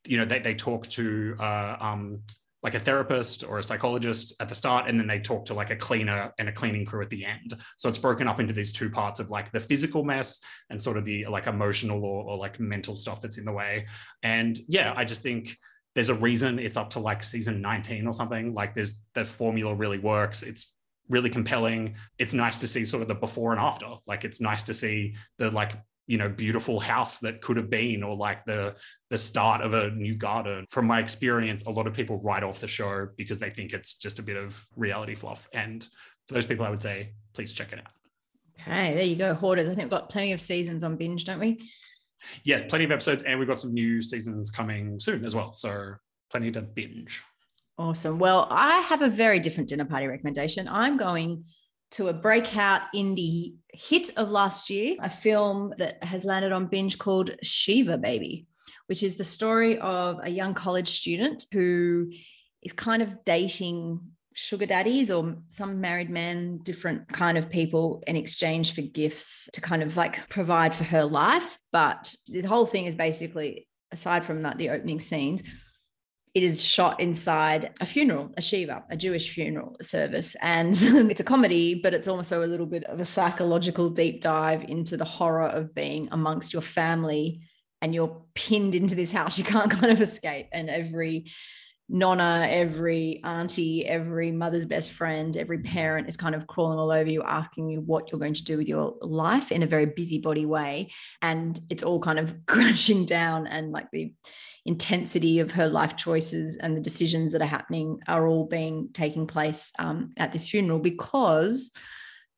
you 0.06 0.18
know 0.18 0.26
they, 0.26 0.40
they 0.40 0.54
talk 0.54 0.88
to 0.90 1.36
uh, 1.40 1.76
um, 1.80 2.22
like 2.66 2.74
a 2.74 2.80
therapist 2.80 3.44
or 3.44 3.60
a 3.60 3.64
psychologist 3.64 4.34
at 4.40 4.50
the 4.50 4.56
start 4.56 4.90
and 4.90 5.00
then 5.00 5.06
they 5.06 5.20
talk 5.20 5.46
to 5.46 5.54
like 5.54 5.70
a 5.70 5.76
cleaner 5.76 6.34
and 6.40 6.50
a 6.50 6.52
cleaning 6.52 6.84
crew 6.84 7.04
at 7.04 7.12
the 7.12 7.24
end. 7.24 7.56
So 7.78 7.88
it's 7.88 8.00
broken 8.00 8.28
up 8.28 8.40
into 8.40 8.54
these 8.54 8.74
two 8.74 8.90
parts 8.90 9.20
of 9.20 9.30
like 9.30 9.52
the 9.52 9.60
physical 9.60 10.04
mess 10.04 10.42
and 10.72 10.82
sort 10.82 10.98
of 10.98 11.06
the 11.06 11.28
like 11.28 11.46
emotional 11.46 12.04
or, 12.04 12.24
or 12.24 12.38
like 12.38 12.60
mental 12.60 12.98
stuff 12.98 13.22
that's 13.22 13.38
in 13.38 13.46
the 13.46 13.52
way. 13.52 13.86
And 14.24 14.58
yeah 14.68 14.96
i 14.98 15.06
just 15.06 15.22
think 15.22 15.56
there's 15.94 16.10
a 16.10 16.16
reason 16.16 16.58
it's 16.58 16.76
up 16.76 16.90
to 16.90 17.00
like 17.00 17.22
season 17.24 17.62
19 17.62 18.08
or 18.08 18.14
something. 18.14 18.54
Like 18.54 18.74
there's 18.74 19.04
the 19.14 19.24
formula 19.24 19.76
really 19.76 20.00
works. 20.00 20.42
It's 20.42 20.74
really 21.08 21.30
compelling. 21.30 21.96
It's 22.18 22.34
nice 22.34 22.58
to 22.60 22.68
see 22.68 22.84
sort 22.84 23.04
of 23.04 23.08
the 23.08 23.16
before 23.16 23.52
and 23.52 23.62
after. 23.62 23.94
Like 24.08 24.26
it's 24.26 24.42
nice 24.42 24.64
to 24.64 24.74
see 24.74 25.16
the 25.38 25.52
like 25.52 25.74
you 26.08 26.18
know 26.18 26.30
beautiful 26.30 26.80
house 26.80 27.18
that 27.20 27.42
could 27.42 27.58
have 27.58 27.70
been 27.70 28.04
or 28.04 28.16
like 28.16 28.46
the 28.46 28.76
the 29.10 29.18
start 29.18 29.62
of 29.62 29.74
a 29.74 29.90
new 29.92 30.16
garden. 30.16 30.66
From 30.70 30.86
my 30.86 31.00
experience 31.00 31.64
a 31.66 31.72
lot 31.72 31.88
of 31.88 31.94
people 31.94 32.22
write 32.22 32.44
off 32.44 32.60
the 32.60 32.68
show 32.68 33.08
because 33.18 33.40
they 33.40 33.50
think 33.50 33.74
it's 33.74 33.96
just 33.96 34.20
a 34.20 34.24
bit 34.24 34.38
of 34.38 34.66
reality 34.76 35.16
fluff. 35.16 35.48
And 35.54 35.88
for 36.28 36.34
those 36.34 36.46
people 36.46 36.66
i 36.66 36.70
would 36.70 36.82
say 36.82 37.14
please 37.34 37.54
check 37.54 37.74
it 37.74 37.80
out. 37.80 37.92
Okay 38.62 38.94
there 38.94 39.04
you 39.04 39.16
go 39.16 39.34
hoarders. 39.34 39.68
I 39.68 39.74
think 39.74 39.86
we've 39.86 40.00
got 40.00 40.10
plenty 40.10 40.32
of 40.34 40.42
seasons 40.42 40.84
on 40.84 40.96
binge 40.96 41.26
don't 41.26 41.40
we? 41.40 41.70
Yes 42.44 42.64
plenty 42.70 42.86
of 42.86 42.92
episodes 42.92 43.24
and 43.24 43.40
we've 43.40 43.48
got 43.48 43.60
some 43.60 43.74
new 43.74 44.02
seasons 44.02 44.52
coming 44.52 45.00
soon 45.00 45.26
as 45.26 45.34
well. 45.34 45.54
So 45.54 45.96
plenty 46.30 46.52
to 46.52 46.62
binge. 46.62 47.24
Awesome. 47.78 48.20
Well 48.20 48.48
i 48.52 48.80
have 48.82 49.02
a 49.02 49.10
very 49.10 49.40
different 49.40 49.70
dinner 49.70 49.86
party 49.86 50.06
recommendation. 50.06 50.68
I'm 50.68 50.98
going 50.98 51.46
to 51.96 52.10
a 52.10 52.14
breakout 52.14 52.82
indie 52.94 53.56
hit 53.72 54.10
of 54.18 54.30
last 54.30 54.70
year, 54.70 54.98
a 55.02 55.10
film 55.10 55.74
that 55.78 56.04
has 56.04 56.26
landed 56.26 56.52
on 56.52 56.68
binge 56.68 57.00
called 57.00 57.32
Shiva 57.42 57.98
Baby, 57.98 58.48
which 58.88 59.02
is 59.02 59.16
the 59.16 59.24
story 59.24 59.78
of 59.80 60.20
a 60.22 60.30
young 60.30 60.54
college 60.54 60.90
student 60.90 61.46
who 61.54 62.12
is 62.64 62.74
kind 62.74 63.02
of 63.02 63.24
dating 63.24 64.02
sugar 64.34 64.66
daddies 64.66 65.10
or 65.10 65.38
some 65.48 65.80
married 65.80 66.10
men, 66.10 66.60
different 66.64 67.08
kind 67.14 67.38
of 67.38 67.50
people 67.50 68.04
in 68.06 68.18
exchange 68.18 68.76
for 68.76 68.82
gifts 68.82 69.48
to 69.54 69.62
kind 69.62 69.82
of 69.82 69.96
like 69.96 70.28
provide 70.28 70.76
for 70.76 70.84
her 70.84 71.06
life. 71.06 71.58
But 71.72 72.14
the 72.28 72.42
whole 72.42 72.66
thing 72.66 72.86
is 72.86 72.96
basically, 72.96 73.70
aside 73.94 74.26
from 74.26 74.42
that, 74.42 74.58
the 74.58 74.72
opening 74.72 75.00
scenes, 75.00 75.42
it 76.36 76.44
is 76.44 76.62
shot 76.62 77.00
inside 77.00 77.72
a 77.80 77.86
funeral, 77.86 78.30
a 78.36 78.42
Shiva, 78.42 78.84
a 78.90 78.98
Jewish 78.98 79.30
funeral 79.30 79.78
service. 79.82 80.36
And 80.42 80.78
it's 81.10 81.22
a 81.22 81.24
comedy, 81.24 81.76
but 81.76 81.94
it's 81.94 82.10
also 82.10 82.44
a 82.44 82.46
little 82.46 82.66
bit 82.66 82.84
of 82.84 83.00
a 83.00 83.06
psychological 83.06 83.90
deep 83.90 84.20
dive 84.20 84.64
into 84.64 84.98
the 84.98 85.06
horror 85.06 85.48
of 85.48 85.74
being 85.74 86.10
amongst 86.12 86.52
your 86.52 86.62
family 86.62 87.42
and 87.82 87.96
you're 87.96 88.22
pinned 88.34 88.76
into 88.76 88.96
this 88.96 89.14
house. 89.14 89.38
You 89.46 89.46
can't 89.46 89.72
kind 89.72 89.94
of 89.94 90.02
escape. 90.02 90.48
And 90.52 90.70
every 90.70 91.32
nonna, 91.88 92.48
every 92.50 93.22
auntie, 93.24 93.86
every 93.86 94.32
mother's 94.32 94.66
best 94.66 94.92
friend, 94.92 95.38
every 95.38 95.60
parent 95.60 96.10
is 96.10 96.18
kind 96.18 96.36
of 96.36 96.48
crawling 96.48 96.80
all 96.80 96.92
over 96.92 97.10
you, 97.10 97.24
asking 97.24 97.70
you 97.70 97.80
what 97.80 98.12
you're 98.12 98.20
going 98.20 98.34
to 98.34 98.44
do 98.44 98.58
with 98.58 98.68
your 98.68 98.96
life 99.02 99.54
in 99.54 99.64
a 99.64 99.68
very 99.68 99.86
busybody 99.86 100.46
way. 100.46 100.92
And 101.22 101.58
it's 101.70 101.84
all 101.84 102.02
kind 102.02 102.20
of 102.20 102.36
crashing 102.46 103.06
down 103.06 103.48
and 103.48 103.72
like 103.72 103.90
the 103.92 104.12
intensity 104.66 105.40
of 105.40 105.52
her 105.52 105.68
life 105.68 105.96
choices 105.96 106.58
and 106.58 106.76
the 106.76 106.82
decisions 106.82 107.32
that 107.32 107.42
are 107.42 107.46
happening 107.46 108.00
are 108.08 108.28
all 108.28 108.46
being 108.46 108.90
taking 108.94 109.28
place 109.28 109.72
um, 109.80 110.12
at 110.18 110.34
this 110.34 110.50
funeral 110.50 110.80
because 110.80 111.72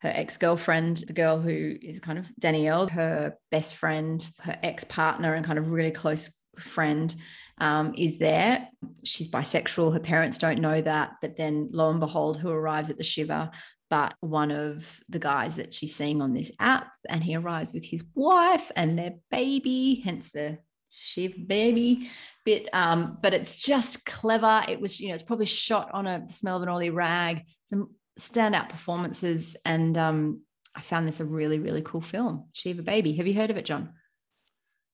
her 0.02 0.12
ex-girlfriend 0.14 0.98
the 1.08 1.14
girl 1.14 1.40
who 1.40 1.76
is 1.82 2.00
kind 2.00 2.20
of 2.20 2.30
danielle 2.38 2.88
her 2.88 3.36
best 3.50 3.76
friend 3.76 4.30
her 4.42 4.58
ex-partner 4.62 5.34
and 5.34 5.46
kind 5.46 5.58
of 5.58 5.72
really 5.72 5.92
close 5.92 6.38
friend 6.60 7.16
um, 7.60 7.94
is 7.98 8.20
there. 8.20 8.68
She's 9.04 9.30
bisexual. 9.30 9.94
Her 9.94 10.00
parents 10.00 10.38
don't 10.38 10.62
know 10.62 10.80
that. 10.82 11.14
But 11.22 11.38
then 11.38 11.70
lo 11.72 11.90
and 11.90 12.00
behold 12.00 12.38
who 12.38 12.50
arrives 12.50 12.90
at 12.90 12.98
the 12.98 13.04
shiva 13.04 13.52
but 13.90 14.16
one 14.20 14.52
of 14.52 15.00
the 15.08 15.20
guys 15.20 15.56
that 15.56 15.74
she's 15.74 15.96
seeing 15.96 16.22
on 16.22 16.34
this 16.34 16.52
app. 16.60 16.92
And 17.08 17.24
he 17.24 17.38
arrives 17.38 17.74
with 17.74 17.86
his 17.86 18.04
wife 18.16 18.70
and 18.76 19.00
their 19.00 19.14
baby 19.32 20.02
hence 20.04 20.30
the 20.30 20.58
Shiv 21.00 21.48
baby 21.48 22.10
bit. 22.46 22.70
Um, 22.74 23.18
but 23.22 23.34
it's 23.34 23.60
just 23.60 24.06
clever. 24.06 24.64
It 24.68 24.80
was, 24.80 25.00
you 25.00 25.10
know, 25.10 25.16
it's 25.16 25.24
probably 25.24 25.46
shot 25.46 25.90
on 25.94 26.08
a 26.08 26.28
smell 26.30 26.58
of 26.58 26.64
an 26.64 26.70
oily 26.70 26.90
rag, 26.90 27.44
some 27.66 27.90
standout 28.20 28.70
performances. 28.70 29.56
And 29.66 29.98
um, 29.98 30.42
I 30.76 30.82
found 30.82 31.08
this 31.08 31.20
a 31.20 31.26
really, 31.26 31.60
really 31.60 31.82
cool 31.82 32.02
film, 32.02 32.46
Shiva 32.54 32.84
Baby. 32.84 33.14
Have 33.14 33.28
you 33.28 33.34
heard 33.34 33.50
of 33.50 33.58
it, 33.58 33.66
John? 33.66 33.94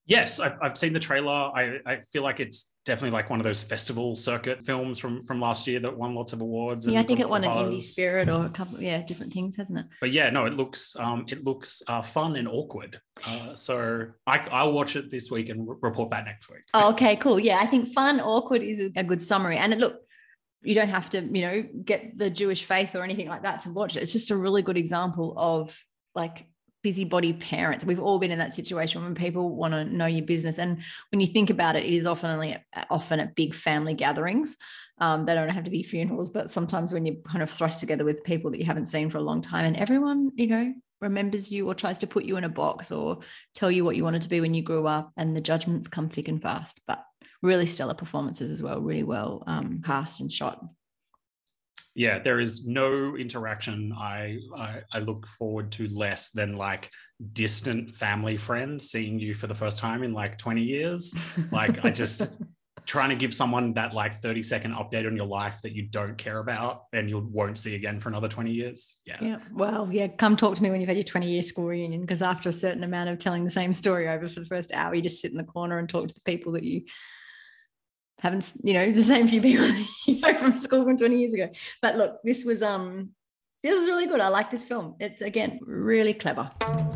Yes, 0.06 0.38
I've, 0.38 0.58
I've 0.60 0.76
seen 0.76 0.92
the 0.92 1.00
trailer. 1.00 1.32
I, 1.32 1.78
I 1.86 2.00
feel 2.12 2.22
like 2.22 2.38
it's 2.38 2.74
definitely 2.84 3.12
like 3.12 3.30
one 3.30 3.40
of 3.40 3.44
those 3.44 3.62
festival 3.62 4.14
circuit 4.14 4.62
films 4.62 4.98
from 4.98 5.24
from 5.24 5.40
last 5.40 5.66
year 5.66 5.80
that 5.80 5.96
won 5.96 6.14
lots 6.14 6.34
of 6.34 6.42
awards. 6.42 6.86
Yeah, 6.86 7.00
I 7.00 7.04
think 7.04 7.20
it 7.20 7.28
won 7.28 7.42
an 7.42 7.50
indie 7.50 7.80
spirit 7.80 8.28
or 8.28 8.44
a 8.44 8.50
couple, 8.50 8.82
yeah, 8.82 9.00
different 9.02 9.32
things, 9.32 9.56
hasn't 9.56 9.78
it? 9.78 9.86
But 10.00 10.10
yeah, 10.10 10.28
no, 10.28 10.44
it 10.44 10.54
looks 10.54 10.94
um 10.96 11.24
it 11.28 11.44
looks 11.44 11.82
uh, 11.88 12.02
fun 12.02 12.36
and 12.36 12.46
awkward. 12.46 13.00
Uh, 13.26 13.54
so 13.54 14.06
I 14.26 14.46
I'll 14.50 14.72
watch 14.72 14.96
it 14.96 15.10
this 15.10 15.30
week 15.30 15.48
and 15.48 15.66
re- 15.66 15.76
report 15.80 16.10
back 16.10 16.26
next 16.26 16.50
week. 16.50 16.64
Oh, 16.74 16.90
okay, 16.90 17.16
cool. 17.16 17.40
Yeah, 17.40 17.58
I 17.58 17.66
think 17.66 17.88
fun, 17.88 18.20
awkward 18.20 18.62
is 18.62 18.92
a 18.96 19.02
good 19.02 19.22
summary. 19.22 19.56
And 19.56 19.72
it, 19.72 19.78
look, 19.78 20.00
you 20.62 20.74
don't 20.74 20.88
have 20.88 21.08
to, 21.10 21.22
you 21.22 21.42
know, 21.42 21.64
get 21.84 22.18
the 22.18 22.28
Jewish 22.28 22.64
faith 22.64 22.94
or 22.94 23.02
anything 23.02 23.28
like 23.28 23.42
that 23.42 23.60
to 23.60 23.70
watch 23.70 23.96
it. 23.96 24.02
It's 24.02 24.12
just 24.12 24.30
a 24.30 24.36
really 24.36 24.62
good 24.62 24.76
example 24.76 25.34
of 25.36 25.78
like 26.14 26.46
busybody 26.84 27.32
parents. 27.32 27.84
We've 27.84 27.98
all 27.98 28.20
been 28.20 28.30
in 28.30 28.38
that 28.38 28.54
situation 28.54 29.02
when 29.02 29.14
people 29.16 29.56
want 29.56 29.72
to 29.72 29.84
know 29.84 30.06
your 30.06 30.24
business. 30.24 30.58
And 30.58 30.82
when 31.10 31.20
you 31.20 31.26
think 31.26 31.50
about 31.50 31.74
it, 31.74 31.84
it 31.84 31.92
is 31.92 32.06
often 32.06 32.30
only 32.30 32.56
often 32.90 33.18
at 33.18 33.34
big 33.34 33.54
family 33.54 33.94
gatherings. 33.94 34.56
Um, 34.98 35.24
they 35.24 35.34
don't 35.34 35.48
have 35.48 35.64
to 35.64 35.70
be 35.70 35.82
funerals, 35.82 36.30
but 36.30 36.50
sometimes 36.50 36.92
when 36.92 37.06
you're 37.06 37.16
kind 37.26 37.42
of 37.42 37.50
thrust 37.50 37.80
together 37.80 38.04
with 38.04 38.22
people 38.22 38.52
that 38.52 38.60
you 38.60 38.66
haven't 38.66 38.86
seen 38.86 39.10
for 39.10 39.18
a 39.18 39.22
long 39.22 39.40
time 39.40 39.64
and 39.64 39.76
everyone, 39.76 40.30
you 40.36 40.46
know, 40.46 40.74
remembers 41.00 41.50
you 41.50 41.66
or 41.66 41.74
tries 41.74 41.98
to 41.98 42.06
put 42.06 42.24
you 42.24 42.36
in 42.36 42.44
a 42.44 42.48
box 42.48 42.92
or 42.92 43.18
tell 43.54 43.70
you 43.70 43.84
what 43.84 43.96
you 43.96 44.04
wanted 44.04 44.22
to 44.22 44.28
be 44.28 44.40
when 44.40 44.54
you 44.54 44.62
grew 44.62 44.86
up 44.86 45.10
and 45.16 45.34
the 45.34 45.40
judgments 45.40 45.88
come 45.88 46.08
thick 46.08 46.28
and 46.28 46.42
fast. 46.42 46.80
But 46.86 47.02
really 47.42 47.66
stellar 47.66 47.94
performances 47.94 48.50
as 48.50 48.62
well, 48.62 48.80
really 48.80 49.02
well 49.02 49.42
um, 49.46 49.82
cast 49.84 50.20
and 50.20 50.30
shot 50.30 50.60
yeah 51.94 52.18
there 52.18 52.40
is 52.40 52.66
no 52.66 53.16
interaction 53.16 53.92
I, 53.96 54.38
I, 54.56 54.80
I 54.92 54.98
look 54.98 55.26
forward 55.26 55.70
to 55.72 55.88
less 55.88 56.30
than 56.30 56.56
like 56.56 56.90
distant 57.32 57.94
family 57.94 58.36
friend 58.36 58.82
seeing 58.82 59.18
you 59.18 59.34
for 59.34 59.46
the 59.46 59.54
first 59.54 59.78
time 59.78 60.02
in 60.02 60.12
like 60.12 60.38
20 60.38 60.62
years. 60.62 61.14
Like 61.50 61.84
i 61.84 61.90
just 61.90 62.36
trying 62.86 63.08
to 63.08 63.16
give 63.16 63.32
someone 63.32 63.72
that 63.74 63.94
like 63.94 64.20
30 64.20 64.42
second 64.42 64.72
update 64.72 65.06
on 65.06 65.16
your 65.16 65.26
life 65.26 65.62
that 65.62 65.72
you 65.72 65.84
don't 65.88 66.18
care 66.18 66.38
about 66.38 66.82
and 66.92 67.08
you 67.08 67.18
won't 67.32 67.56
see 67.56 67.76
again 67.76 67.98
for 67.98 68.10
another 68.10 68.28
20 68.28 68.52
years. 68.52 69.00
Yeah. 69.06 69.16
Yeah. 69.20 69.38
Well 69.52 69.88
yeah 69.90 70.08
come 70.08 70.36
talk 70.36 70.56
to 70.56 70.62
me 70.62 70.70
when 70.70 70.80
you've 70.80 70.88
had 70.88 70.96
your 70.96 71.04
20 71.04 71.30
year 71.30 71.42
school 71.42 71.68
reunion 71.68 72.00
because 72.02 72.22
after 72.22 72.48
a 72.48 72.52
certain 72.52 72.84
amount 72.84 73.08
of 73.08 73.18
telling 73.18 73.44
the 73.44 73.50
same 73.50 73.72
story 73.72 74.08
over 74.08 74.28
for 74.28 74.40
the 74.40 74.46
first 74.46 74.72
hour 74.72 74.94
you 74.94 75.02
just 75.02 75.20
sit 75.20 75.30
in 75.30 75.38
the 75.38 75.44
corner 75.44 75.78
and 75.78 75.88
talk 75.88 76.08
to 76.08 76.14
the 76.14 76.20
people 76.20 76.52
that 76.52 76.64
you 76.64 76.82
haven't 78.20 78.52
you 78.62 78.74
know 78.74 78.90
the 79.00 79.02
same 79.02 79.28
few 79.28 79.40
people 79.40 79.66
you 80.06 80.20
know 80.20 80.34
from 80.34 80.56
school 80.56 80.84
from 80.84 80.96
20 80.96 81.18
years 81.18 81.34
ago. 81.34 81.50
But 81.82 81.96
look 81.96 82.18
this 82.24 82.44
was 82.44 82.62
um 82.62 83.10
this 83.62 83.80
is 83.80 83.88
really 83.88 84.06
good. 84.06 84.20
I 84.20 84.28
like 84.28 84.50
this 84.50 84.64
film. 84.64 84.94
It's 85.00 85.22
again 85.22 85.58
really 85.62 86.12
clever. 86.12 86.50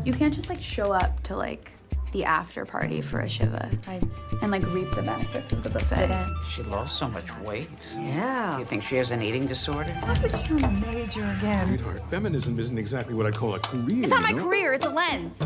You 0.05 0.13
can't 0.13 0.33
just 0.33 0.49
like 0.49 0.61
show 0.61 0.93
up 0.93 1.23
to 1.23 1.35
like 1.35 1.71
the 2.11 2.23
after 2.23 2.65
party 2.65 3.01
for 3.01 3.19
a 3.19 3.29
shiva 3.29 3.69
I, 3.87 3.99
and 4.41 4.51
like 4.51 4.63
reap 4.73 4.89
the 4.91 5.01
benefits 5.01 5.53
of 5.53 5.63
the 5.63 5.69
buffet. 5.69 6.27
She 6.49 6.63
lost 6.63 6.97
so 6.97 7.07
much 7.07 7.35
weight. 7.39 7.69
Yeah. 7.95 8.57
You 8.57 8.65
think 8.65 8.83
she 8.83 8.95
has 8.95 9.11
an 9.11 9.21
eating 9.21 9.45
disorder? 9.45 9.95
I 10.03 10.21
was 10.21 10.31
trying 10.43 10.59
to 10.59 10.67
major 10.87 11.21
again. 11.21 11.67
Sweetheart 11.67 12.09
feminism 12.09 12.59
isn't 12.59 12.77
exactly 12.77 13.13
what 13.13 13.25
i 13.25 13.31
call 13.31 13.55
a 13.55 13.59
career 13.59 14.01
it's 14.03 14.09
not 14.09 14.21
my 14.21 14.31
know? 14.31 14.43
career 14.43 14.73
it's 14.73 14.85
a 14.85 14.89
lens. 14.89 15.41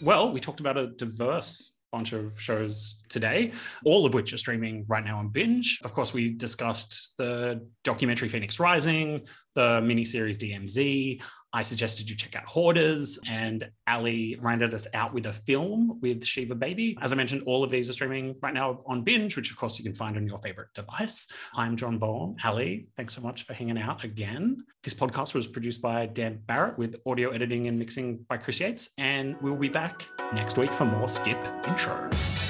Well 0.00 0.32
we 0.32 0.40
talked 0.40 0.60
about 0.60 0.76
a 0.76 0.88
diverse 0.88 1.72
bunch 1.92 2.12
of 2.12 2.40
shows 2.40 3.02
today, 3.08 3.52
all 3.84 4.06
of 4.06 4.14
which 4.14 4.32
are 4.32 4.38
streaming 4.38 4.84
right 4.88 5.04
now 5.04 5.18
on 5.18 5.28
Binge. 5.28 5.80
Of 5.84 5.92
course, 5.92 6.12
we 6.12 6.30
discussed 6.30 7.16
the 7.18 7.66
documentary 7.84 8.28
Phoenix 8.28 8.58
Rising, 8.60 9.26
the 9.54 9.80
miniseries 9.80 10.36
DMZ. 10.36 11.22
I 11.56 11.62
suggested 11.62 12.10
you 12.10 12.14
check 12.16 12.36
out 12.36 12.44
Hoarders, 12.44 13.18
and 13.26 13.66
Ali 13.88 14.36
rounded 14.42 14.74
us 14.74 14.86
out 14.92 15.14
with 15.14 15.24
a 15.24 15.32
film 15.32 15.98
with 16.02 16.22
Shiva 16.22 16.54
Baby. 16.54 16.98
As 17.00 17.14
I 17.14 17.16
mentioned, 17.16 17.44
all 17.46 17.64
of 17.64 17.70
these 17.70 17.88
are 17.88 17.94
streaming 17.94 18.36
right 18.42 18.52
now 18.52 18.80
on 18.84 19.02
Binge, 19.02 19.34
which 19.36 19.50
of 19.50 19.56
course 19.56 19.78
you 19.78 19.82
can 19.82 19.94
find 19.94 20.18
on 20.18 20.28
your 20.28 20.36
favorite 20.36 20.68
device. 20.74 21.26
I'm 21.54 21.74
John 21.74 21.96
Boehm. 21.96 22.36
Ali, 22.44 22.88
thanks 22.94 23.14
so 23.14 23.22
much 23.22 23.46
for 23.46 23.54
hanging 23.54 23.78
out 23.78 24.04
again. 24.04 24.66
This 24.82 24.92
podcast 24.92 25.32
was 25.32 25.46
produced 25.46 25.80
by 25.80 26.04
Dan 26.04 26.42
Barrett 26.46 26.76
with 26.76 26.96
audio 27.06 27.30
editing 27.30 27.68
and 27.68 27.78
mixing 27.78 28.18
by 28.28 28.36
Chris 28.36 28.60
Yates, 28.60 28.90
and 28.98 29.34
we'll 29.40 29.56
be 29.56 29.70
back 29.70 30.06
next 30.34 30.58
week 30.58 30.74
for 30.74 30.84
more 30.84 31.08
Skip 31.08 31.42
intros. 31.62 32.45